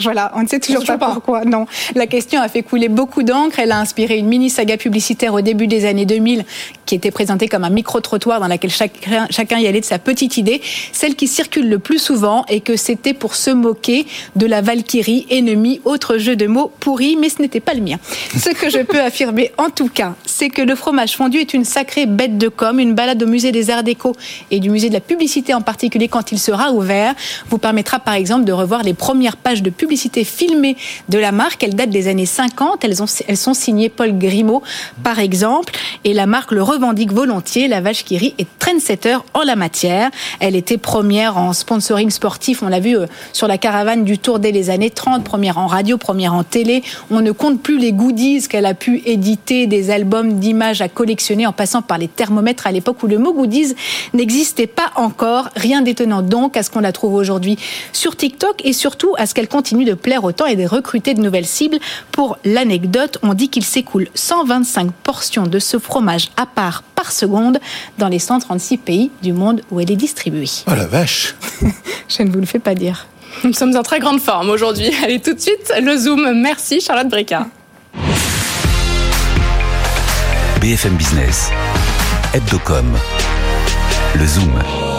Voilà, 0.04 0.32
on 0.36 0.44
ne 0.44 0.48
sait 0.48 0.60
toujours, 0.60 0.84
pas, 0.84 0.98
pourquoi. 0.98 1.46
Non, 1.46 1.68
la 1.96 2.08
question 2.08 2.42
a 2.42 2.48
fait 2.48 2.64
couler 2.64 2.90
beaucoup 2.90 3.24
d'encre. 3.24 3.60
Elle 3.60 3.72
a 3.72 3.80
inspiré 3.80 4.18
une 4.18 4.28
mini 4.28 4.50
saga 4.50 4.78
publicitaire 4.78 5.34
au 5.34 5.42
début 5.42 5.68
des 5.68 5.86
années 5.86 6.06
2000, 6.06 6.46
qui 6.92 6.96
était 6.96 7.10
présentée 7.10 7.48
comme 7.48 7.64
un 7.64 7.70
micro-trottoir 7.70 8.42
dans 8.42 8.50
laquelle 8.50 8.70
chacun, 8.70 9.26
chacun 9.30 9.58
y 9.60 9.66
allait 9.66 9.80
de 9.80 9.86
sa 9.86 9.98
petite 9.98 10.36
idée. 10.36 10.62
Celle 10.92 11.16
qui 11.16 11.30
circule 11.30 11.70
le 11.70 11.80
plus 11.80 12.00
souvent 12.00 12.44
et 12.50 12.60
que 12.60 12.76
c'était 12.76 13.14
pour 13.14 13.36
se 13.36 13.50
moquer 13.50 14.06
de 14.36 14.46
la 14.46 14.60
Valkyrie, 14.60 15.26
ennemie, 15.30 15.80
autre 15.86 16.18
jeu 16.18 16.36
de 16.36 16.48
mots 16.48 16.70
pourri, 16.82 17.16
mais 17.16 17.30
ce 17.30 17.42
n'était 17.42 17.62
pas 17.62 17.76
le 17.76 17.80
mien. 17.80 17.96
Ce 18.38 18.50
que 18.50 18.70
je 18.70 18.80
peux 18.80 19.00
affirmer, 19.10 19.54
en 19.58 19.70
tout 19.70 19.88
cas, 19.88 20.16
c'est 20.26 20.50
que 20.50 20.62
le 20.62 20.76
fromage 20.76 21.16
fondu 21.16 21.38
est 21.38 21.54
une 21.54 21.64
sacrée 21.64 22.08
bête 22.08 22.38
de 22.38 22.50
com. 22.50 22.78
Une 22.78 22.94
balade 22.94 23.24
au 23.24 23.28
musée 23.28 23.54
des 23.54 23.70
Arts 23.70 23.84
Déco 23.84 24.14
et 24.50 24.60
du 24.60 24.70
musée 24.70 24.90
de 24.90 24.94
la 24.96 25.00
publicité 25.00 25.54
en 25.54 25.62
particulier 25.62 26.10
quand 26.10 26.34
il 26.34 26.40
sera 26.40 26.74
ouvert 26.74 27.16
vous 27.48 27.58
permettra 27.58 28.00
par 28.00 28.16
exemple 28.16 28.44
de 28.44 28.52
revoir 28.52 28.84
les 28.84 28.94
premières 28.94 29.38
pages 29.38 29.64
de 29.64 29.70
publicité 29.70 30.26
filmées 30.26 30.76
de 31.08 31.18
la 31.18 31.32
marque. 31.32 31.64
Elles 31.64 31.76
datent 31.76 31.90
des 31.90 32.10
années 32.10 32.26
50. 32.26 32.84
Elles, 32.84 33.02
ont, 33.02 33.06
elles 33.30 33.38
sont 33.38 33.54
signées 33.54 33.88
Paul 33.88 34.18
Grimaud, 34.18 34.62
par 35.06 35.20
exemple. 35.20 35.74
Et 36.04 36.14
la 36.14 36.26
marque 36.26 36.52
le 36.52 36.62
revendique 36.62 36.81
volontiers. 37.12 37.68
La 37.68 37.82
vache 37.82 38.04
qui 38.04 38.18
rit 38.18 38.34
est 38.38 38.48
trendsetter 38.60 39.18
en 39.34 39.44
la 39.44 39.56
matière. 39.56 40.10
Elle 40.40 40.56
était 40.56 40.78
première 40.78 41.38
en 41.38 41.54
sponsoring 41.54 42.10
sportif. 42.10 42.64
On 42.64 42.68
l'a 42.68 42.80
vu 42.80 42.98
euh, 42.98 43.06
sur 43.34 43.48
la 43.48 43.58
caravane 43.58 44.04
du 44.04 44.18
Tour 44.18 44.40
dès 44.40 44.52
les 44.52 44.70
années 44.70 44.90
30. 44.90 45.24
Première 45.24 45.58
en 45.58 45.68
radio, 45.68 45.98
première 45.98 46.34
en 46.34 46.44
télé. 46.44 46.84
On 47.10 47.22
ne 47.22 47.32
compte 47.32 47.62
plus 47.62 47.78
les 47.78 47.94
goodies 47.94 48.48
qu'elle 48.48 48.66
a 48.66 48.74
pu 48.74 49.02
éditer, 49.06 49.68
des 49.68 49.90
albums 49.92 50.40
d'images 50.40 50.82
à 50.82 50.90
collectionner 50.90 51.46
en 51.48 51.54
passant 51.54 51.82
par 51.82 51.98
les 51.98 52.08
thermomètres 52.08 52.68
à 52.68 52.72
l'époque 52.72 53.02
où 53.04 53.08
le 53.08 53.18
mot 53.18 53.34
goodies 53.34 53.76
n'existait 54.14 54.68
pas 54.68 54.92
encore. 54.96 55.50
Rien 55.56 55.82
d'étonnant 55.82 56.22
donc 56.22 56.58
à 56.58 56.64
ce 56.64 56.70
qu'on 56.70 56.80
la 56.80 56.92
trouve 56.92 57.14
aujourd'hui 57.14 57.58
sur 57.94 58.16
TikTok 58.16 58.62
et 58.64 58.74
surtout 58.74 59.14
à 59.18 59.26
ce 59.26 59.34
qu'elle 59.34 59.48
continue 59.48 59.86
de 59.86 59.94
plaire 59.94 60.24
autant 60.24 60.46
et 60.46 60.56
de 60.56 60.66
recruter 60.66 61.14
de 61.14 61.22
nouvelles 61.22 61.46
cibles. 61.46 61.80
Pour 62.12 62.38
l'anecdote, 62.46 63.18
on 63.24 63.34
dit 63.34 63.50
qu'il 63.50 63.64
s'écoule 63.64 64.08
125 64.16 64.92
portions 64.92 65.48
de 65.48 65.60
ce 65.60 65.78
fromage 65.80 66.30
à 66.38 66.46
part 66.46 66.71
par 66.96 67.12
seconde 67.12 67.60
dans 67.98 68.08
les 68.08 68.20
136 68.20 68.78
pays 68.78 69.12
du 69.22 69.34
monde 69.34 69.62
où 69.72 69.80
elle 69.80 69.92
est 69.92 69.96
distribuée. 69.96 70.50
Oh 70.68 70.72
la 70.76 70.88
vache 70.88 71.36
Je 72.10 72.24
ne 72.24 72.32
vous 72.32 72.40
le 72.40 72.46
fais 72.46 72.60
pas 72.60 72.76
dire. 72.76 73.08
Nous 73.44 73.54
sommes 73.54 73.76
en 73.76 73.84
très 73.84 74.00
grande 74.00 74.20
forme 74.20 74.50
aujourd'hui. 74.50 74.92
Allez 75.04 75.20
tout 75.20 75.34
de 75.34 75.40
suite, 75.40 75.74
le 75.82 75.98
Zoom. 75.98 76.42
Merci 76.42 76.82
Charlotte 76.82 77.10
Breca. 77.10 77.48
BFM 80.62 80.94
Business, 80.96 81.50
Hebdocom, 82.34 82.86
le 84.16 84.28
Zoom. 84.28 84.91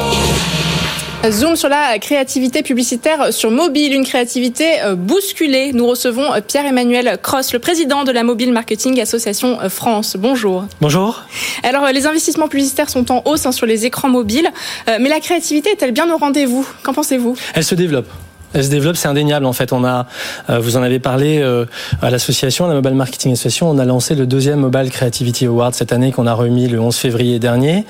Zoom 1.30 1.54
sur 1.54 1.68
la 1.68 1.98
créativité 2.00 2.62
publicitaire 2.64 3.32
sur 3.32 3.50
mobile, 3.52 3.94
une 3.94 4.04
créativité 4.04 4.82
euh, 4.82 4.96
bousculée. 4.96 5.72
Nous 5.72 5.86
recevons 5.86 6.32
euh, 6.32 6.40
Pierre-Emmanuel 6.40 7.16
Cross, 7.22 7.52
le 7.52 7.60
président 7.60 8.02
de 8.02 8.10
la 8.10 8.24
Mobile 8.24 8.52
Marketing 8.52 9.00
Association 9.00 9.60
euh, 9.60 9.68
France. 9.68 10.16
Bonjour. 10.18 10.66
Bonjour. 10.80 11.22
Alors, 11.62 11.86
les 11.86 12.06
investissements 12.06 12.48
publicitaires 12.48 12.90
sont 12.90 13.12
en 13.12 13.22
hausse 13.24 13.46
hein, 13.46 13.52
sur 13.52 13.66
les 13.66 13.86
écrans 13.86 14.08
mobiles, 14.08 14.50
mais 14.86 15.08
la 15.08 15.20
créativité 15.20 15.70
est-elle 15.70 15.92
bien 15.92 16.12
au 16.12 16.16
rendez-vous? 16.16 16.66
Qu'en 16.82 16.92
pensez-vous? 16.92 17.36
Elle 17.54 17.64
se 17.64 17.74
développe. 17.74 18.08
Elle 18.54 18.64
se 18.64 18.68
développe, 18.68 18.96
c'est 18.96 19.08
indéniable 19.08 19.46
en 19.46 19.52
fait. 19.52 19.72
On 19.72 19.84
a, 19.84 20.06
euh, 20.50 20.58
vous 20.58 20.76
en 20.76 20.82
avez 20.82 20.98
parlé 20.98 21.38
euh, 21.38 21.64
à 22.02 22.10
l'association, 22.10 22.66
la 22.66 22.74
Mobile 22.74 22.94
Marketing 22.94 23.32
Association, 23.32 23.70
on 23.70 23.78
a 23.78 23.84
lancé 23.84 24.14
le 24.14 24.26
deuxième 24.26 24.60
Mobile 24.60 24.90
Creativity 24.90 25.46
Award 25.46 25.74
cette 25.74 25.92
année 25.92 26.12
qu'on 26.12 26.26
a 26.26 26.34
remis 26.34 26.68
le 26.68 26.80
11 26.80 26.94
février 26.94 27.38
dernier. 27.38 27.86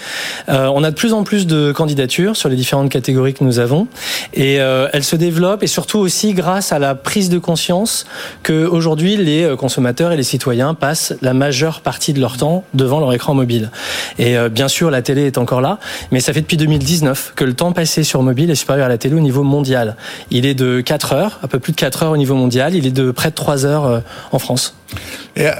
Euh, 0.49 0.71
on 0.73 0.85
a 0.85 0.91
de 0.91 0.95
plus 0.95 1.13
en 1.13 1.25
plus 1.25 1.47
de 1.47 1.73
candidatures 1.73 2.37
sur 2.37 2.49
les 2.49 2.57
différentes 2.57 2.91
catégories 2.91 3.35
que 3.35 3.45
nous 3.45 3.59
avons 3.59 3.89
et 4.35 4.55
elle 4.55 5.05
se 5.05 5.17
développe 5.17 5.63
et 5.63 5.67
surtout 5.67 5.99
aussi 5.99 6.33
grâce 6.33 6.73
à 6.73 6.79
la 6.79 6.95
prise 6.95 7.29
de 7.29 7.39
conscience 7.39 8.07
que 8.43 8.67
aujourd'hui 8.67 9.17
les 9.17 9.55
consommateurs 9.59 10.13
et 10.13 10.17
les 10.17 10.23
citoyens 10.23 10.75
passent 10.75 11.15
la 11.23 11.35
majeure 11.35 11.81
partie 11.81 12.13
de 12.13 12.21
leur 12.21 12.37
temps 12.37 12.65
devant 12.75 13.01
leur 13.01 13.13
écran 13.13 13.35
mobile. 13.35 13.71
Et 14.19 14.37
bien 14.51 14.69
sûr, 14.69 14.91
la 14.91 15.03
télé 15.03 15.27
est 15.27 15.39
encore 15.39 15.61
là, 15.61 15.79
mais 16.11 16.21
ça 16.21 16.33
fait 16.33 16.41
depuis 16.41 16.57
2019 16.57 17.33
que 17.37 17.45
le 17.45 17.55
temps 17.55 17.73
passé 17.73 18.05
sur 18.05 18.23
mobile 18.23 18.51
est 18.51 18.55
supérieur 18.55 18.87
à 18.87 18.89
la 18.89 18.99
télé 18.99 19.15
au 19.15 19.21
niveau 19.21 19.43
mondial. 19.43 19.97
Il 20.31 20.47
est 20.47 20.52
de 20.55 20.81
4 20.81 21.13
heures, 21.13 21.41
un 21.43 21.49
peu 21.49 21.59
plus 21.59 21.73
de 21.73 21.77
4 21.77 22.05
heures 22.05 22.13
au 22.13 22.17
niveau 22.17 22.35
mondial. 22.35 22.75
Il 22.75 22.87
est 22.87 22.93
de 22.93 23.11
près 23.11 23.31
de 23.31 23.35
3 23.35 23.67
heures 23.67 23.85
euh, 23.87 24.01
en 24.33 24.39
France. 24.39 24.77
Et 25.37 25.47
euh, 25.47 25.53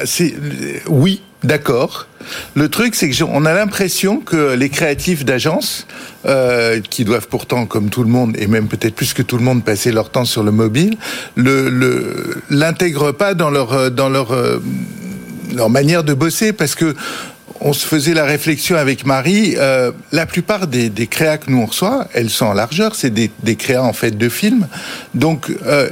oui, 0.89 1.23
d'accord. 1.43 2.07
Le 2.55 2.69
truc, 2.69 2.95
c'est 2.95 3.11
que 3.11 3.25
on 3.25 3.45
a 3.45 3.53
l'impression 3.53 4.19
que 4.19 4.55
les 4.55 4.69
créatifs 4.69 5.25
d'agence, 5.25 5.87
euh, 6.27 6.81
qui 6.81 7.05
doivent 7.05 7.29
pourtant, 7.29 7.67
comme 7.67 7.91
tout 7.91 8.03
le 8.03 8.11
monde, 8.11 8.37
et 8.39 8.47
même 8.47 8.69
peut-être 8.69 8.95
plus 8.95 9.13
que 9.13 9.23
tout 9.23 9.37
le 9.37 9.45
monde, 9.45 9.65
passer 9.65 9.93
leur 9.93 10.11
temps 10.11 10.25
sur 10.25 10.43
le 10.43 10.53
mobile, 10.53 10.97
le 11.35 12.43
l'intègrent 12.51 13.13
pas 13.13 13.35
dans 13.35 13.51
leur 13.51 13.91
dans 13.91 14.09
leur 14.09 14.29
leur 15.55 15.71
manière 15.71 16.05
de 16.05 16.15
bosser 16.15 16.53
parce 16.53 16.75
que 16.75 16.95
on 17.65 17.73
se 17.73 17.87
faisait 17.87 18.15
la 18.15 18.25
réflexion 18.25 18.77
avec 18.77 19.07
Marie. 19.07 19.55
Euh, 19.57 19.93
la 20.11 20.27
plupart 20.27 20.67
des, 20.67 20.91
créas 21.07 21.39
que 21.39 21.51
nous 21.51 21.59
on 21.59 21.67
reçoit, 21.67 22.07
elles 22.13 22.31
sont 22.31 22.47
en 22.47 22.55
largeur. 22.55 22.95
C'est 22.95 23.11
des, 23.11 23.31
des, 23.43 23.57
créas 23.57 23.83
en 23.83 23.93
fait 23.93 24.11
de 24.13 24.29
films. 24.29 24.67
Donc, 25.15 25.51
euh, 25.67 25.89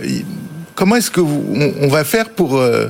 comment 0.74 0.96
est-ce 0.96 1.10
que 1.10 1.20
on, 1.20 1.88
va 1.88 2.04
faire 2.04 2.30
pour 2.30 2.56
euh, 2.56 2.88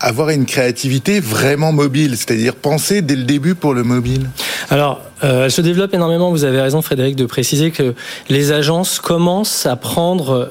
avoir 0.00 0.30
une 0.30 0.46
créativité 0.46 1.20
vraiment 1.20 1.72
mobile, 1.72 2.16
c'est-à-dire 2.16 2.54
penser 2.54 3.02
dès 3.02 3.16
le 3.16 3.24
début 3.24 3.54
pour 3.54 3.74
le 3.74 3.82
mobile? 3.82 4.30
Alors, 4.70 5.02
elle 5.20 5.50
se 5.50 5.60
développe 5.60 5.92
énormément. 5.92 6.30
Vous 6.30 6.44
avez 6.44 6.60
raison, 6.60 6.80
Frédéric, 6.80 7.16
de 7.16 7.26
préciser 7.26 7.72
que 7.72 7.94
les 8.28 8.52
agences 8.52 9.00
commencent 9.00 9.66
à 9.66 9.76
prendre, 9.76 10.48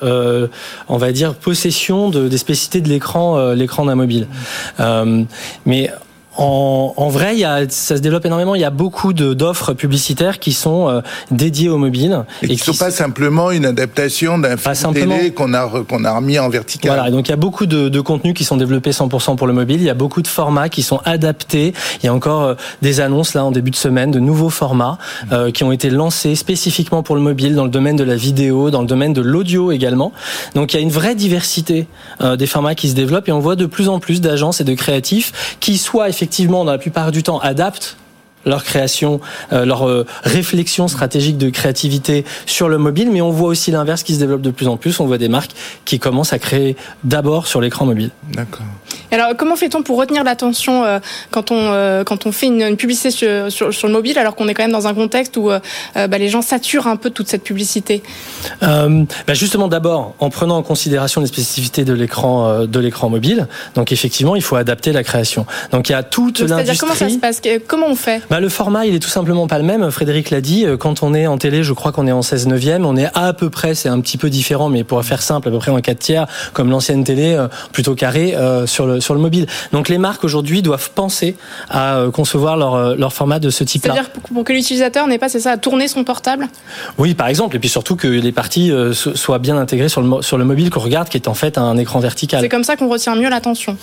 on 0.89 0.97
va 0.97 1.11
dire, 1.11 1.35
possession 1.35 2.09
de, 2.09 2.27
des 2.27 2.37
spécificités 2.37 2.81
de 2.81 2.89
l'écran, 2.89 3.53
l'écran 3.53 3.85
d'un 3.85 3.95
mobile. 3.95 4.27
mais 5.65 5.91
en, 6.37 6.93
en, 6.95 7.09
vrai, 7.09 7.35
il 7.35 7.39
y 7.39 7.45
a, 7.45 7.67
ça 7.67 7.97
se 7.97 8.01
développe 8.01 8.25
énormément. 8.25 8.53
Il 8.53 8.61
y 8.61 8.65
a 8.65 8.69
beaucoup 8.69 9.11
d'offres 9.13 9.73
publicitaires 9.73 10.37
qui 10.37 10.53
sont 10.53 10.87
euh, 10.87 11.01
dédiées 11.31 11.69
au 11.69 11.77
mobile. 11.77 12.25
Et, 12.43 12.47
qui 12.47 12.53
ne 12.53 12.73
sont 12.73 12.73
pas 12.75 12.91
simplement 12.91 13.49
une 13.49 13.65
adaptation 13.65 14.37
d'un 14.37 14.55
film 14.55 14.93
télé 14.93 15.31
qu'on 15.31 15.53
a, 15.55 15.67
qu'on 15.87 16.05
a 16.05 16.15
remis 16.15 16.37
en 16.37 16.49
vertical. 16.49 16.93
Voilà, 16.93 17.09
donc 17.09 17.27
il 17.27 17.31
y 17.31 17.33
a 17.33 17.37
beaucoup 17.37 17.65
de, 17.65 17.89
de, 17.89 18.01
contenus 18.01 18.35
qui 18.35 18.43
sont 18.43 18.55
développés 18.55 18.91
100% 18.91 19.35
pour 19.35 19.47
le 19.47 19.53
mobile. 19.53 19.81
Il 19.81 19.85
y 19.85 19.89
a 19.89 19.95
beaucoup 19.95 20.21
de 20.21 20.27
formats 20.27 20.69
qui 20.69 20.83
sont 20.83 21.01
adaptés. 21.05 21.73
Il 22.01 22.05
y 22.05 22.09
a 22.09 22.13
encore 22.13 22.43
euh, 22.43 22.55
des 22.83 22.99
annonces 22.99 23.33
là 23.33 23.43
en 23.43 23.51
début 23.51 23.71
de 23.71 23.75
semaine 23.75 24.11
de 24.11 24.19
nouveaux 24.19 24.51
formats 24.51 24.99
euh, 25.31 25.49
qui 25.49 25.63
ont 25.63 25.71
été 25.71 25.89
lancés 25.89 26.35
spécifiquement 26.35 27.01
pour 27.01 27.15
le 27.15 27.21
mobile 27.21 27.55
dans 27.55 27.65
le 27.65 27.71
domaine 27.71 27.95
de 27.95 28.03
la 28.03 28.15
vidéo, 28.15 28.69
dans 28.69 28.81
le 28.81 28.87
domaine 28.87 29.13
de 29.13 29.21
l'audio 29.21 29.71
également. 29.71 30.13
Donc 30.53 30.73
il 30.73 30.77
y 30.77 30.79
a 30.79 30.83
une 30.83 30.91
vraie 30.91 31.15
diversité 31.15 31.87
des 32.21 32.47
formats 32.47 32.75
qui 32.75 32.89
se 32.89 32.95
développent 32.95 33.27
et 33.27 33.31
on 33.31 33.39
voit 33.39 33.55
de 33.55 33.65
plus 33.65 33.89
en 33.89 33.99
plus 33.99 34.21
d'agences 34.21 34.61
et 34.61 34.63
de 34.63 34.73
créatifs 34.73 35.57
qui 35.59 35.77
soient 35.77 36.09
effectivement 36.09 36.26
effectivement, 36.27 36.65
dans 36.65 36.73
la 36.73 36.77
plupart 36.77 37.13
du 37.13 37.23
temps, 37.23 37.39
adaptent 37.39 37.95
leur 38.47 38.63
création, 38.63 39.19
euh, 39.53 39.65
leur 39.65 39.87
euh, 39.87 40.05
réflexion 40.23 40.87
stratégique 40.87 41.37
de 41.37 41.49
créativité 41.49 42.25
sur 42.45 42.69
le 42.69 42.77
mobile, 42.77 43.09
mais 43.11 43.21
on 43.21 43.29
voit 43.29 43.49
aussi 43.49 43.71
l'inverse 43.71 44.03
qui 44.03 44.15
se 44.15 44.19
développe 44.19 44.41
de 44.41 44.51
plus 44.51 44.67
en 44.67 44.77
plus. 44.77 44.99
On 44.99 45.05
voit 45.05 45.17
des 45.17 45.27
marques 45.27 45.51
qui 45.85 45.99
commencent 45.99 46.33
à 46.33 46.39
créer 46.39 46.75
d'abord 47.03 47.47
sur 47.47 47.61
l'écran 47.61 47.85
mobile. 47.85 48.11
D'accord. 48.33 48.65
Alors, 49.11 49.35
comment 49.37 49.55
fait-on 49.55 49.83
pour 49.83 49.97
retenir 49.97 50.23
l'attention 50.23 50.83
euh, 50.83 50.99
quand 51.31 51.51
on 51.51 51.67
quand 52.05 52.25
on 52.25 52.31
fait 52.31 52.47
une, 52.47 52.77
publicité 52.77 53.11
sur, 53.11 53.51
sur, 53.51 53.87
le 53.87 53.93
mobile, 53.93 54.17
alors 54.17 54.35
qu'on 54.35 54.47
est 54.47 54.53
quand 54.53 54.63
même 54.63 54.71
dans 54.71 54.87
un 54.87 54.93
contexte 54.93 55.37
où 55.37 55.49
bah, 55.95 56.17
les 56.17 56.29
gens 56.29 56.41
saturent 56.41 56.87
un 56.87 56.95
peu 56.95 57.09
toute 57.09 57.27
cette 57.27 57.43
publicité? 57.43 58.01
Bah 58.61 59.33
Justement, 59.33 59.67
d'abord 59.67 60.15
en 60.19 60.29
prenant 60.29 60.57
en 60.57 60.63
considération 60.63 61.21
les 61.21 61.27
spécificités 61.27 61.83
de 61.83 61.93
l'écran 61.93 62.65
de 62.65 62.79
l'écran 62.79 63.09
mobile. 63.09 63.47
Donc, 63.75 63.91
effectivement, 63.91 64.35
il 64.35 64.41
faut 64.41 64.55
adapter 64.55 64.93
la 64.93 65.03
création. 65.03 65.45
Donc, 65.71 65.89
il 65.89 65.91
y 65.91 65.95
a 65.95 66.03
toute 66.03 66.39
l'industrie. 66.39 66.63
C'est-à-dire 66.65 66.79
comment 66.79 66.95
ça 66.95 67.09
se 67.09 67.17
passe? 67.17 67.41
Comment 67.67 67.87
on 67.87 67.95
fait? 67.95 68.21
Bah, 68.29 68.36
le 68.39 68.49
format, 68.49 68.85
il 68.85 68.95
est 68.95 68.99
tout 68.99 69.09
simplement 69.09 69.47
pas 69.47 69.57
le 69.57 69.63
même. 69.63 69.89
Frédéric 69.91 70.29
l'a 70.29 70.41
dit. 70.41 70.65
Euh, 70.65 70.77
quand 70.77 71.03
on 71.03 71.13
est 71.13 71.27
en 71.27 71.37
télé, 71.37 71.63
je 71.63 71.73
crois 71.73 71.91
qu'on 71.91 72.07
est 72.07 72.11
en 72.11 72.21
16 72.21 72.47
neuvième. 72.47 72.85
On 72.85 72.95
est 72.95 73.09
à 73.13 73.33
peu 73.33 73.49
près, 73.49 73.75
c'est 73.75 73.89
un 73.89 73.99
petit 73.99 74.17
peu 74.17 74.29
différent, 74.29 74.69
mais 74.69 74.83
pour 74.83 75.03
faire 75.03 75.21
simple, 75.21 75.47
à 75.47 75.51
peu 75.51 75.57
près 75.57 75.71
en 75.71 75.79
4 75.79 75.99
tiers, 75.99 76.27
comme 76.53 76.69
l'ancienne 76.69 77.03
télé, 77.03 77.33
euh, 77.33 77.47
plutôt 77.71 77.95
carré 77.95 78.35
euh, 78.35 78.65
sur 78.65 78.85
le 78.85 79.01
sur 79.01 79.13
le 79.13 79.19
mobile. 79.19 79.47
Donc 79.71 79.89
les 79.89 79.97
marques 79.97 80.23
aujourd'hui 80.23 80.61
doivent 80.61 80.91
penser 80.91 81.35
à 81.69 82.03
concevoir 82.13 82.57
leur 82.57 82.95
leur 82.95 83.13
format 83.13 83.39
de 83.39 83.49
ce 83.49 83.63
type-là. 83.63 83.93
C'est-à-dire 83.93 84.11
pour 84.11 84.43
que 84.43 84.53
l'utilisateur 84.53 85.07
n'ait 85.07 85.17
pas, 85.17 85.29
c'est 85.29 85.39
ça, 85.39 85.51
à 85.51 85.57
tourner 85.57 85.87
son 85.87 86.03
portable? 86.03 86.47
Oui, 86.97 87.13
par 87.13 87.27
exemple, 87.27 87.55
et 87.55 87.59
puis 87.59 87.69
surtout 87.69 87.95
que 87.95 88.07
les 88.07 88.31
parties 88.31 88.71
soient 88.93 89.39
bien 89.39 89.57
intégrées 89.57 89.89
sur 89.89 90.01
le 90.01 90.21
sur 90.21 90.37
le 90.37 90.45
mobile 90.45 90.69
qu'on 90.69 90.79
regarde, 90.79 91.09
qui 91.09 91.17
est 91.17 91.27
en 91.27 91.33
fait 91.33 91.57
un 91.57 91.77
écran 91.77 91.99
vertical. 91.99 92.41
C'est 92.41 92.49
comme 92.49 92.63
ça 92.63 92.75
qu'on 92.75 92.89
retient 92.89 93.15
mieux 93.15 93.29
l'attention. 93.29 93.77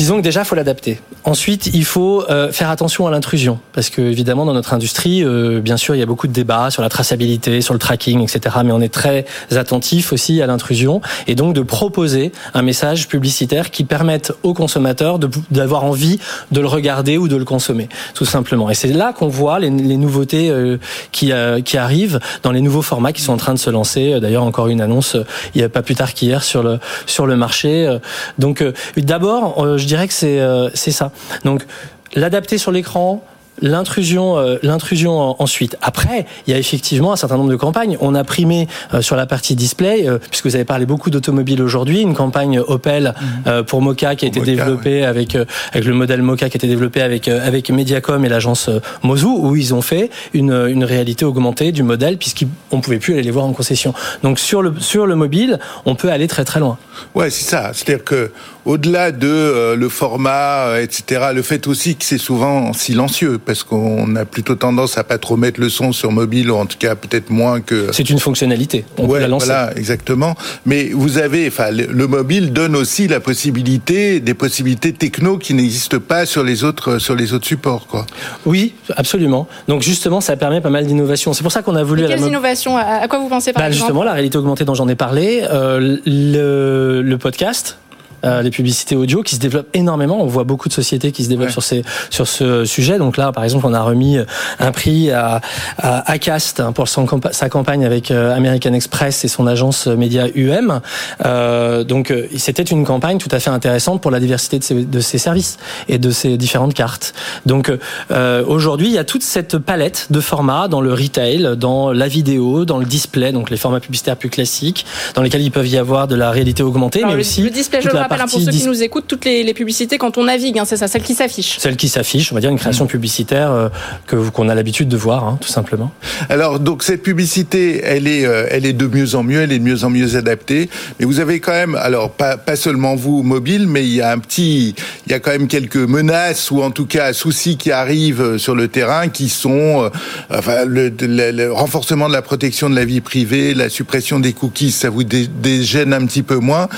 Disons 0.00 0.16
que 0.16 0.22
déjà, 0.22 0.40
il 0.40 0.46
faut 0.46 0.54
l'adapter. 0.54 0.98
Ensuite, 1.24 1.66
il 1.74 1.84
faut 1.84 2.24
euh, 2.30 2.50
faire 2.52 2.70
attention 2.70 3.06
à 3.06 3.10
l'intrusion, 3.10 3.58
parce 3.74 3.90
que 3.90 4.00
évidemment, 4.00 4.46
dans 4.46 4.54
notre 4.54 4.72
industrie, 4.72 5.22
euh, 5.22 5.60
bien 5.60 5.76
sûr, 5.76 5.94
il 5.94 5.98
y 5.98 6.02
a 6.02 6.06
beaucoup 6.06 6.26
de 6.26 6.32
débats 6.32 6.70
sur 6.70 6.80
la 6.80 6.88
traçabilité, 6.88 7.60
sur 7.60 7.74
le 7.74 7.78
tracking, 7.78 8.22
etc. 8.22 8.56
Mais 8.64 8.72
on 8.72 8.80
est 8.80 8.88
très 8.88 9.26
attentif 9.54 10.14
aussi 10.14 10.40
à 10.40 10.46
l'intrusion, 10.46 11.02
et 11.26 11.34
donc 11.34 11.54
de 11.54 11.60
proposer 11.60 12.32
un 12.54 12.62
message 12.62 13.08
publicitaire 13.08 13.70
qui 13.70 13.84
permette 13.84 14.32
aux 14.42 14.54
consommateurs 14.54 15.18
d'avoir 15.50 15.84
envie 15.84 16.18
de 16.50 16.62
le 16.62 16.66
regarder 16.66 17.18
ou 17.18 17.28
de 17.28 17.36
le 17.36 17.44
consommer, 17.44 17.90
tout 18.14 18.24
simplement. 18.24 18.70
Et 18.70 18.74
c'est 18.74 18.94
là 18.94 19.12
qu'on 19.12 19.28
voit 19.28 19.58
les, 19.58 19.68
les 19.68 19.98
nouveautés 19.98 20.48
euh, 20.48 20.78
qui, 21.12 21.30
qui 21.66 21.76
arrivent 21.76 22.20
dans 22.42 22.52
les 22.52 22.62
nouveaux 22.62 22.80
formats 22.80 23.12
qui 23.12 23.20
sont 23.20 23.34
en 23.34 23.36
train 23.36 23.52
de 23.52 23.58
se 23.58 23.68
lancer. 23.68 24.18
D'ailleurs, 24.18 24.44
encore 24.44 24.68
une 24.68 24.80
annonce 24.80 25.18
il 25.54 25.58
n'y 25.58 25.64
a 25.64 25.68
pas 25.68 25.82
plus 25.82 25.94
tard 25.94 26.14
qu'hier 26.14 26.42
sur 26.42 26.62
le 26.62 26.78
sur 27.04 27.26
le 27.26 27.36
marché. 27.36 27.98
Donc, 28.38 28.64
d'abord, 28.96 29.76
je 29.76 29.89
dirais 29.90 30.08
que 30.08 30.14
c'est 30.14 30.40
euh, 30.40 30.70
c'est 30.74 30.92
ça. 30.92 31.12
Donc 31.44 31.66
l'adapter 32.14 32.58
sur 32.58 32.72
l'écran, 32.72 33.22
l'intrusion 33.60 34.38
euh, 34.38 34.56
l'intrusion 34.62 35.40
ensuite. 35.40 35.76
Après 35.82 36.26
il 36.46 36.52
y 36.52 36.56
a 36.56 36.58
effectivement 36.58 37.12
un 37.12 37.16
certain 37.16 37.36
nombre 37.36 37.50
de 37.50 37.56
campagnes. 37.56 37.96
On 38.00 38.14
a 38.14 38.24
primé 38.24 38.68
euh, 38.94 39.02
sur 39.02 39.16
la 39.16 39.26
partie 39.26 39.54
display 39.54 40.08
euh, 40.08 40.18
puisque 40.18 40.46
vous 40.46 40.54
avez 40.54 40.64
parlé 40.64 40.86
beaucoup 40.86 41.10
d'automobile 41.10 41.62
aujourd'hui 41.62 42.00
une 42.00 42.14
campagne 42.14 42.60
Opel 42.60 43.14
mhm. 43.46 43.64
pour 43.64 43.82
Mocha 43.82 44.14
qui 44.14 44.24
a 44.24 44.28
été 44.28 44.40
développée 44.40 45.04
avec 45.04 45.34
avec 45.34 45.84
le 45.84 45.94
modèle 45.94 46.22
Mocha 46.22 46.48
qui 46.48 46.56
a 46.56 46.58
été 46.58 46.66
développé 46.66 47.02
avec 47.02 47.28
avec 47.28 47.70
Mediacom 47.70 48.24
et 48.24 48.28
l'agence 48.28 48.70
Mozu 49.02 49.26
où 49.26 49.56
ils 49.56 49.74
ont 49.74 49.82
fait 49.82 50.10
une 50.32 50.66
une 50.68 50.84
réalité 50.84 51.24
augmentée 51.24 51.72
du 51.72 51.82
modèle 51.82 52.18
puisqu'on 52.18 52.80
pouvait 52.80 52.98
plus 52.98 53.14
aller 53.14 53.22
les 53.22 53.30
voir 53.30 53.44
en 53.44 53.52
concession. 53.52 53.94
Donc 54.22 54.38
sur 54.38 54.62
le 54.62 54.74
sur 54.78 55.06
le 55.06 55.16
mobile 55.16 55.58
on 55.84 55.94
peut 55.94 56.10
aller 56.10 56.28
très 56.28 56.44
très 56.44 56.60
loin. 56.60 56.78
Ouais 57.14 57.30
c'est 57.30 57.48
ça. 57.48 57.72
C'est-à-dire 57.74 58.04
que 58.04 58.32
au-delà 58.64 59.12
de 59.12 59.74
le 59.74 59.88
format 59.88 60.80
etc 60.80 61.30
le 61.34 61.42
fait 61.42 61.66
aussi 61.66 61.96
que 61.96 62.04
c'est 62.04 62.18
souvent 62.18 62.72
silencieux 62.72 63.38
parce 63.44 63.64
qu'on 63.64 64.14
a 64.16 64.24
plutôt 64.24 64.54
tendance 64.54 64.98
à 64.98 65.04
pas 65.04 65.18
trop 65.18 65.36
mettre 65.36 65.60
le 65.60 65.68
son 65.68 65.92
sur 65.92 66.12
mobile, 66.12 66.50
ou 66.50 66.56
en 66.56 66.66
tout 66.66 66.78
cas 66.78 66.94
peut-être 66.94 67.30
moins 67.30 67.60
que. 67.60 67.88
C'est 67.92 68.10
une 68.10 68.18
fonctionnalité. 68.18 68.84
On 68.98 69.08
peut 69.08 69.18
la 69.18 69.28
lancer. 69.28 69.46
Voilà, 69.46 69.76
exactement. 69.76 70.34
Mais 70.66 70.90
vous 70.92 71.18
avez, 71.18 71.48
enfin, 71.48 71.70
le 71.70 72.06
mobile 72.06 72.52
donne 72.52 72.76
aussi 72.76 73.08
la 73.08 73.20
possibilité, 73.20 74.20
des 74.20 74.34
possibilités 74.34 74.92
techno 74.92 75.38
qui 75.38 75.54
n'existent 75.54 75.98
pas 75.98 76.26
sur 76.26 76.42
les 76.42 76.64
autres, 76.64 76.98
sur 76.98 77.14
les 77.14 77.32
autres 77.32 77.46
supports, 77.46 77.86
quoi. 77.86 78.06
Oui, 78.46 78.74
absolument. 78.96 79.48
Donc 79.68 79.82
justement, 79.82 80.20
ça 80.20 80.36
permet 80.36 80.60
pas 80.60 80.70
mal 80.70 80.86
d'innovations. 80.86 81.32
C'est 81.32 81.42
pour 81.42 81.52
ça 81.52 81.62
qu'on 81.62 81.76
a 81.76 81.82
voulu. 81.82 82.06
quelles 82.06 82.20
innovations 82.20 82.76
À 82.76 83.06
quoi 83.08 83.18
vous 83.18 83.28
pensez 83.28 83.52
par 83.52 83.62
bah, 83.62 83.68
exemple? 83.68 83.86
Justement, 83.86 84.04
la 84.04 84.12
réalité 84.12 84.38
augmentée 84.38 84.64
dont 84.64 84.74
j'en 84.74 84.88
ai 84.88 84.94
parlé, 84.94 85.42
euh, 85.50 85.98
le, 86.06 87.02
le 87.02 87.18
podcast 87.18 87.78
euh, 88.24 88.42
les 88.42 88.50
publicités 88.50 88.96
audio 88.96 89.22
qui 89.22 89.34
se 89.34 89.40
développent 89.40 89.74
énormément. 89.74 90.20
On 90.20 90.26
voit 90.26 90.44
beaucoup 90.44 90.68
de 90.68 90.74
sociétés 90.74 91.12
qui 91.12 91.24
se 91.24 91.28
développent 91.28 91.50
sur 91.50 91.62
ces 91.62 91.84
sur 92.10 92.26
ce 92.26 92.64
sujet. 92.64 92.98
Donc 92.98 93.16
là, 93.16 93.32
par 93.32 93.44
exemple, 93.44 93.66
on 93.66 93.74
a 93.74 93.82
remis 93.82 94.18
un 94.58 94.72
prix 94.72 95.10
à, 95.10 95.40
à 95.78 96.10
Acast 96.10 96.60
hein, 96.60 96.72
pour 96.72 96.88
son, 96.88 97.06
sa 97.32 97.48
campagne 97.48 97.84
avec 97.84 98.10
euh, 98.10 98.34
American 98.34 98.72
Express 98.72 99.24
et 99.24 99.28
son 99.28 99.46
agence 99.46 99.86
média 99.86 100.26
UM. 100.34 100.80
Euh, 101.24 101.84
donc 101.84 102.10
euh, 102.10 102.26
c'était 102.36 102.62
une 102.62 102.84
campagne 102.84 103.18
tout 103.18 103.28
à 103.32 103.40
fait 103.40 103.50
intéressante 103.50 104.00
pour 104.00 104.10
la 104.10 104.20
diversité 104.20 104.58
de 104.58 104.64
ses, 104.64 104.74
de 104.84 105.00
ses 105.00 105.18
services 105.18 105.58
et 105.88 105.98
de 105.98 106.10
ses 106.10 106.36
différentes 106.36 106.74
cartes. 106.74 107.14
Donc 107.46 107.72
euh, 108.10 108.44
aujourd'hui, 108.46 108.88
il 108.88 108.92
y 108.92 108.98
a 108.98 109.04
toute 109.04 109.22
cette 109.22 109.58
palette 109.58 110.06
de 110.10 110.20
formats 110.20 110.68
dans 110.68 110.80
le 110.80 110.92
retail, 110.92 111.56
dans 111.56 111.92
la 111.92 112.08
vidéo, 112.08 112.64
dans 112.64 112.78
le 112.78 112.84
display, 112.86 113.32
donc 113.32 113.50
les 113.50 113.56
formats 113.56 113.80
publicitaires 113.80 114.16
plus 114.16 114.30
classiques, 114.30 114.86
dans 115.14 115.22
lesquels 115.22 115.42
il 115.42 115.50
peuvent 115.50 115.68
y 115.68 115.78
avoir 115.78 116.08
de 116.08 116.14
la 116.14 116.30
réalité 116.30 116.62
augmentée, 116.62 117.02
mais 117.06 117.14
aussi 117.14 117.42
le 117.42 117.50
display, 117.50 117.80
je 117.82 117.88
rappelle 118.10 118.24
hein, 118.24 118.30
pour 118.30 118.40
ceux 118.40 118.50
qui 118.50 118.66
nous 118.66 118.82
écoutent 118.82 119.06
toutes 119.06 119.24
les, 119.24 119.54
publicités 119.54 119.98
quand 119.98 120.16
on 120.16 120.24
navigue, 120.24 120.58
hein, 120.58 120.64
c'est 120.64 120.76
ça, 120.76 120.88
celles 120.88 121.02
qui 121.02 121.14
s'affichent. 121.14 121.58
Celles 121.58 121.76
qui 121.76 121.88
s'affichent, 121.88 122.32
on 122.32 122.34
va 122.34 122.40
dire 122.40 122.50
une 122.50 122.58
création 122.58 122.84
mm. 122.84 122.88
publicitaire 122.88 123.50
euh, 123.50 123.68
que 124.06 124.16
qu'on 124.30 124.48
a 124.48 124.54
l'habitude 124.54 124.88
de 124.88 124.96
voir, 124.96 125.24
hein, 125.24 125.38
tout 125.40 125.48
simplement. 125.48 125.92
Alors 126.28 126.60
donc 126.60 126.82
cette 126.82 127.02
publicité, 127.02 127.80
elle 127.84 128.06
est, 128.06 128.24
euh, 128.24 128.46
elle 128.50 128.66
est 128.66 128.72
de 128.72 128.86
mieux 128.86 129.14
en 129.14 129.22
mieux, 129.22 129.40
elle 129.40 129.52
est 129.52 129.58
de 129.58 129.64
mieux 129.64 129.84
en 129.84 129.90
mieux 129.90 130.16
adaptée. 130.16 130.70
Mais 130.98 131.06
vous 131.06 131.20
avez 131.20 131.40
quand 131.40 131.52
même, 131.52 131.74
alors 131.74 132.10
pas, 132.10 132.36
pas 132.36 132.56
seulement 132.56 132.94
vous 132.94 133.22
mobile, 133.22 133.66
mais 133.66 133.84
il 133.84 133.94
y 133.94 134.00
a 134.00 134.12
un 134.12 134.18
petit, 134.18 134.74
il 135.06 135.12
y 135.12 135.14
a 135.14 135.20
quand 135.20 135.30
même 135.30 135.48
quelques 135.48 135.76
menaces 135.76 136.50
ou 136.50 136.62
en 136.62 136.70
tout 136.70 136.86
cas 136.86 137.12
soucis 137.12 137.56
qui 137.56 137.72
arrivent 137.72 138.38
sur 138.38 138.54
le 138.54 138.68
terrain, 138.68 139.08
qui 139.08 139.28
sont, 139.28 139.90
enfin 140.30 140.64
le, 140.64 140.92
le, 141.00 141.52
renforcement 141.52 142.08
de 142.08 142.12
la 142.12 142.22
protection 142.22 142.70
de 142.70 142.76
la 142.76 142.84
vie 142.84 143.00
privée, 143.00 143.54
la 143.54 143.68
suppression 143.68 144.20
des 144.20 144.32
cookies, 144.32 144.70
ça 144.70 144.90
vous 144.90 145.04
dégêne 145.04 145.92
un 145.92 146.06
petit 146.06 146.22
peu 146.22 146.36
moins. 146.36 146.68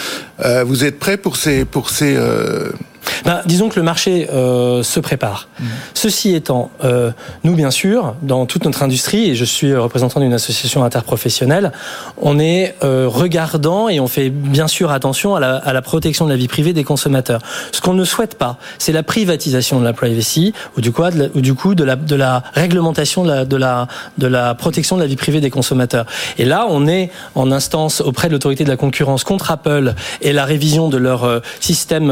Euh, 0.45 0.65
vous 0.65 0.85
êtes 0.85 0.99
prêt 0.99 1.17
pour 1.23 1.37
ces 1.37 1.65
pour 1.65 1.91
ces 1.91 2.15
euh, 2.17 2.71
ben, 3.25 3.43
disons 3.47 3.69
que 3.69 3.77
le 3.77 3.83
marché 3.83 4.29
euh, 4.33 4.83
se 4.83 5.01
prépare. 5.01 5.49
Mmh. 5.59 5.65
Ceci 5.95 6.35
étant, 6.35 6.71
euh, 6.85 7.11
nous 7.45 7.55
bien 7.55 7.71
sûr, 7.71 8.15
dans 8.23 8.47
toute 8.47 8.65
notre 8.65 8.83
industrie, 8.83 9.31
et 9.31 9.35
je 9.35 9.45
suis 9.45 9.75
représentant 9.75 10.21
d'une 10.21 10.33
association 10.33 10.85
interprofessionnelle, 10.85 11.73
on 12.21 12.39
est 12.39 12.75
euh, 12.83 13.07
regardant 13.09 13.89
et 13.89 14.01
on 14.01 14.09
fait 14.09 14.31
bien 14.31 14.69
sûr 14.69 14.91
attention 14.91 15.35
à 15.35 15.41
la, 15.41 15.57
à 15.57 15.73
la, 15.73 15.83
protection 15.83 16.27
de 16.27 16.31
la 16.31 16.37
vie 16.37 16.49
privée 16.49 16.73
des 16.73 16.85
consommateurs. 16.85 17.41
Ce 17.73 17.81
qu'on 17.81 17.95
ne 17.95 18.05
souhaite 18.05 18.37
pas, 18.37 18.59
c'est 18.79 18.93
la 18.93 19.03
privatisation 19.03 19.81
de 19.81 19.85
la 19.85 19.93
privacy 19.93 20.53
ou 20.77 20.81
du, 20.81 20.93
coup, 20.93 21.03
de 21.03 21.19
la, 21.19 21.27
ou 21.35 21.41
du 21.41 21.55
coup 21.55 21.75
de 21.75 21.85
la, 21.85 21.97
de 21.97 22.17
la 22.17 22.43
réglementation 22.55 23.25
de 23.25 23.29
la, 23.29 23.45
de, 23.45 23.57
la, 23.57 23.89
de 24.19 24.27
la 24.27 24.55
protection 24.55 24.97
de 24.97 25.03
la 25.03 25.07
vie 25.07 25.17
privée 25.17 25.41
des 25.41 25.51
consommateurs. 25.51 26.07
Et 26.39 26.45
là, 26.45 26.67
on 26.69 26.87
est 26.87 27.11
en 27.35 27.51
instance 27.53 28.01
auprès 28.01 28.29
de 28.29 28.33
l'autorité 28.33 28.65
de 28.65 28.69
la 28.69 28.77
concurrence 28.77 29.25
contre 29.25 29.51
Apple 29.51 29.95
et 30.21 30.33
la 30.33 30.45
révision 30.45 30.89
de 30.89 30.97
leur 30.97 31.25
euh, 31.25 31.41
système 31.61 32.11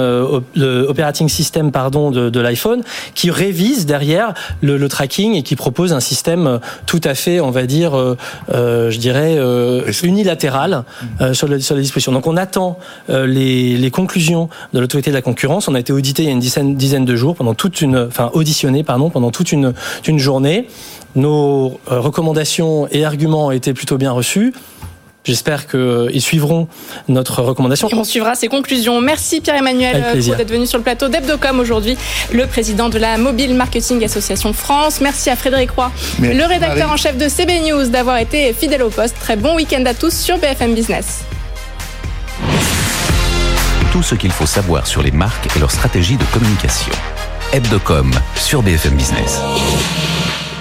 operating 0.88 1.28
system 1.28 1.72
pardon 1.72 2.10
de, 2.10 2.30
de 2.30 2.40
l'iPhone 2.40 2.82
qui 3.14 3.30
révise 3.30 3.86
derrière 3.86 4.34
le, 4.62 4.76
le, 4.76 4.88
tracking 4.88 5.34
et 5.34 5.42
qui 5.42 5.56
propose 5.56 5.92
un 5.92 6.00
système 6.00 6.46
euh, 6.46 6.58
tout 6.86 7.00
à 7.04 7.14
fait, 7.14 7.40
on 7.40 7.50
va 7.50 7.66
dire, 7.66 7.96
euh, 7.96 8.16
euh 8.50 8.90
je 8.90 8.98
dirais 8.98 9.36
euh, 9.38 9.90
unilatéral 10.02 10.84
euh, 11.20 11.34
sur, 11.34 11.48
le, 11.48 11.60
sur 11.60 11.74
les 11.74 11.82
dispositions. 11.82 12.12
Donc 12.12 12.26
on 12.26 12.36
attend 12.36 12.78
les, 13.08 13.76
les, 13.76 13.90
conclusions 13.90 14.48
de 14.72 14.80
l'autorité 14.80 15.10
de 15.10 15.16
la 15.16 15.22
concurrence. 15.22 15.68
On 15.68 15.74
a 15.74 15.80
été 15.80 15.92
audité 15.92 16.22
il 16.22 16.26
y 16.26 16.28
a 16.28 16.32
une 16.32 16.40
dizaine, 16.40 16.76
dizaine 16.76 17.04
de 17.04 17.16
jours 17.16 17.36
pendant 17.36 17.54
toute 17.54 17.80
une, 17.80 17.96
enfin 17.96 18.30
auditionné 18.32 18.82
pardon 18.82 19.10
pendant 19.10 19.30
toute 19.30 19.52
une, 19.52 19.72
une 20.06 20.18
journée. 20.18 20.66
Nos 21.16 21.80
recommandations 21.86 22.86
et 22.92 23.04
arguments 23.04 23.46
ont 23.46 23.50
été 23.50 23.74
plutôt 23.74 23.98
bien 23.98 24.12
reçus. 24.12 24.52
J'espère 25.24 25.66
qu'ils 25.66 26.22
suivront 26.22 26.68
notre 27.08 27.42
recommandation. 27.42 27.88
Et 27.88 27.94
on 27.94 28.04
suivra 28.04 28.34
ces 28.34 28.48
conclusions. 28.48 29.00
Merci 29.00 29.40
Pierre-Emmanuel 29.40 30.18
d'être 30.18 30.50
venu 30.50 30.66
sur 30.66 30.78
le 30.78 30.84
plateau 30.84 31.08
d'Ebdocom 31.08 31.60
aujourd'hui, 31.60 31.96
le 32.32 32.46
président 32.46 32.88
de 32.88 32.98
la 32.98 33.18
Mobile 33.18 33.54
Marketing 33.54 34.02
Association 34.04 34.52
France. 34.52 35.00
Merci 35.00 35.30
à 35.30 35.36
Frédéric 35.36 35.72
Roy, 35.72 35.90
le 36.20 36.44
rédacteur 36.44 36.90
en 36.90 36.96
chef 36.96 37.16
de 37.18 37.28
CB 37.28 37.60
News, 37.60 37.88
d'avoir 37.88 38.18
été 38.18 38.52
fidèle 38.52 38.82
au 38.82 38.90
poste. 38.90 39.16
Très 39.20 39.36
bon 39.36 39.56
week-end 39.56 39.84
à 39.86 39.94
tous 39.94 40.14
sur 40.14 40.38
BFM 40.38 40.74
Business. 40.74 41.20
Tout 43.92 44.02
ce 44.02 44.14
qu'il 44.14 44.30
faut 44.30 44.46
savoir 44.46 44.86
sur 44.86 45.02
les 45.02 45.10
marques 45.10 45.54
et 45.54 45.58
leur 45.58 45.70
stratégie 45.70 46.16
de 46.16 46.24
communication. 46.32 46.92
Hebdocom 47.52 48.12
sur 48.36 48.62
BFM 48.62 48.94
Business. 48.94 49.40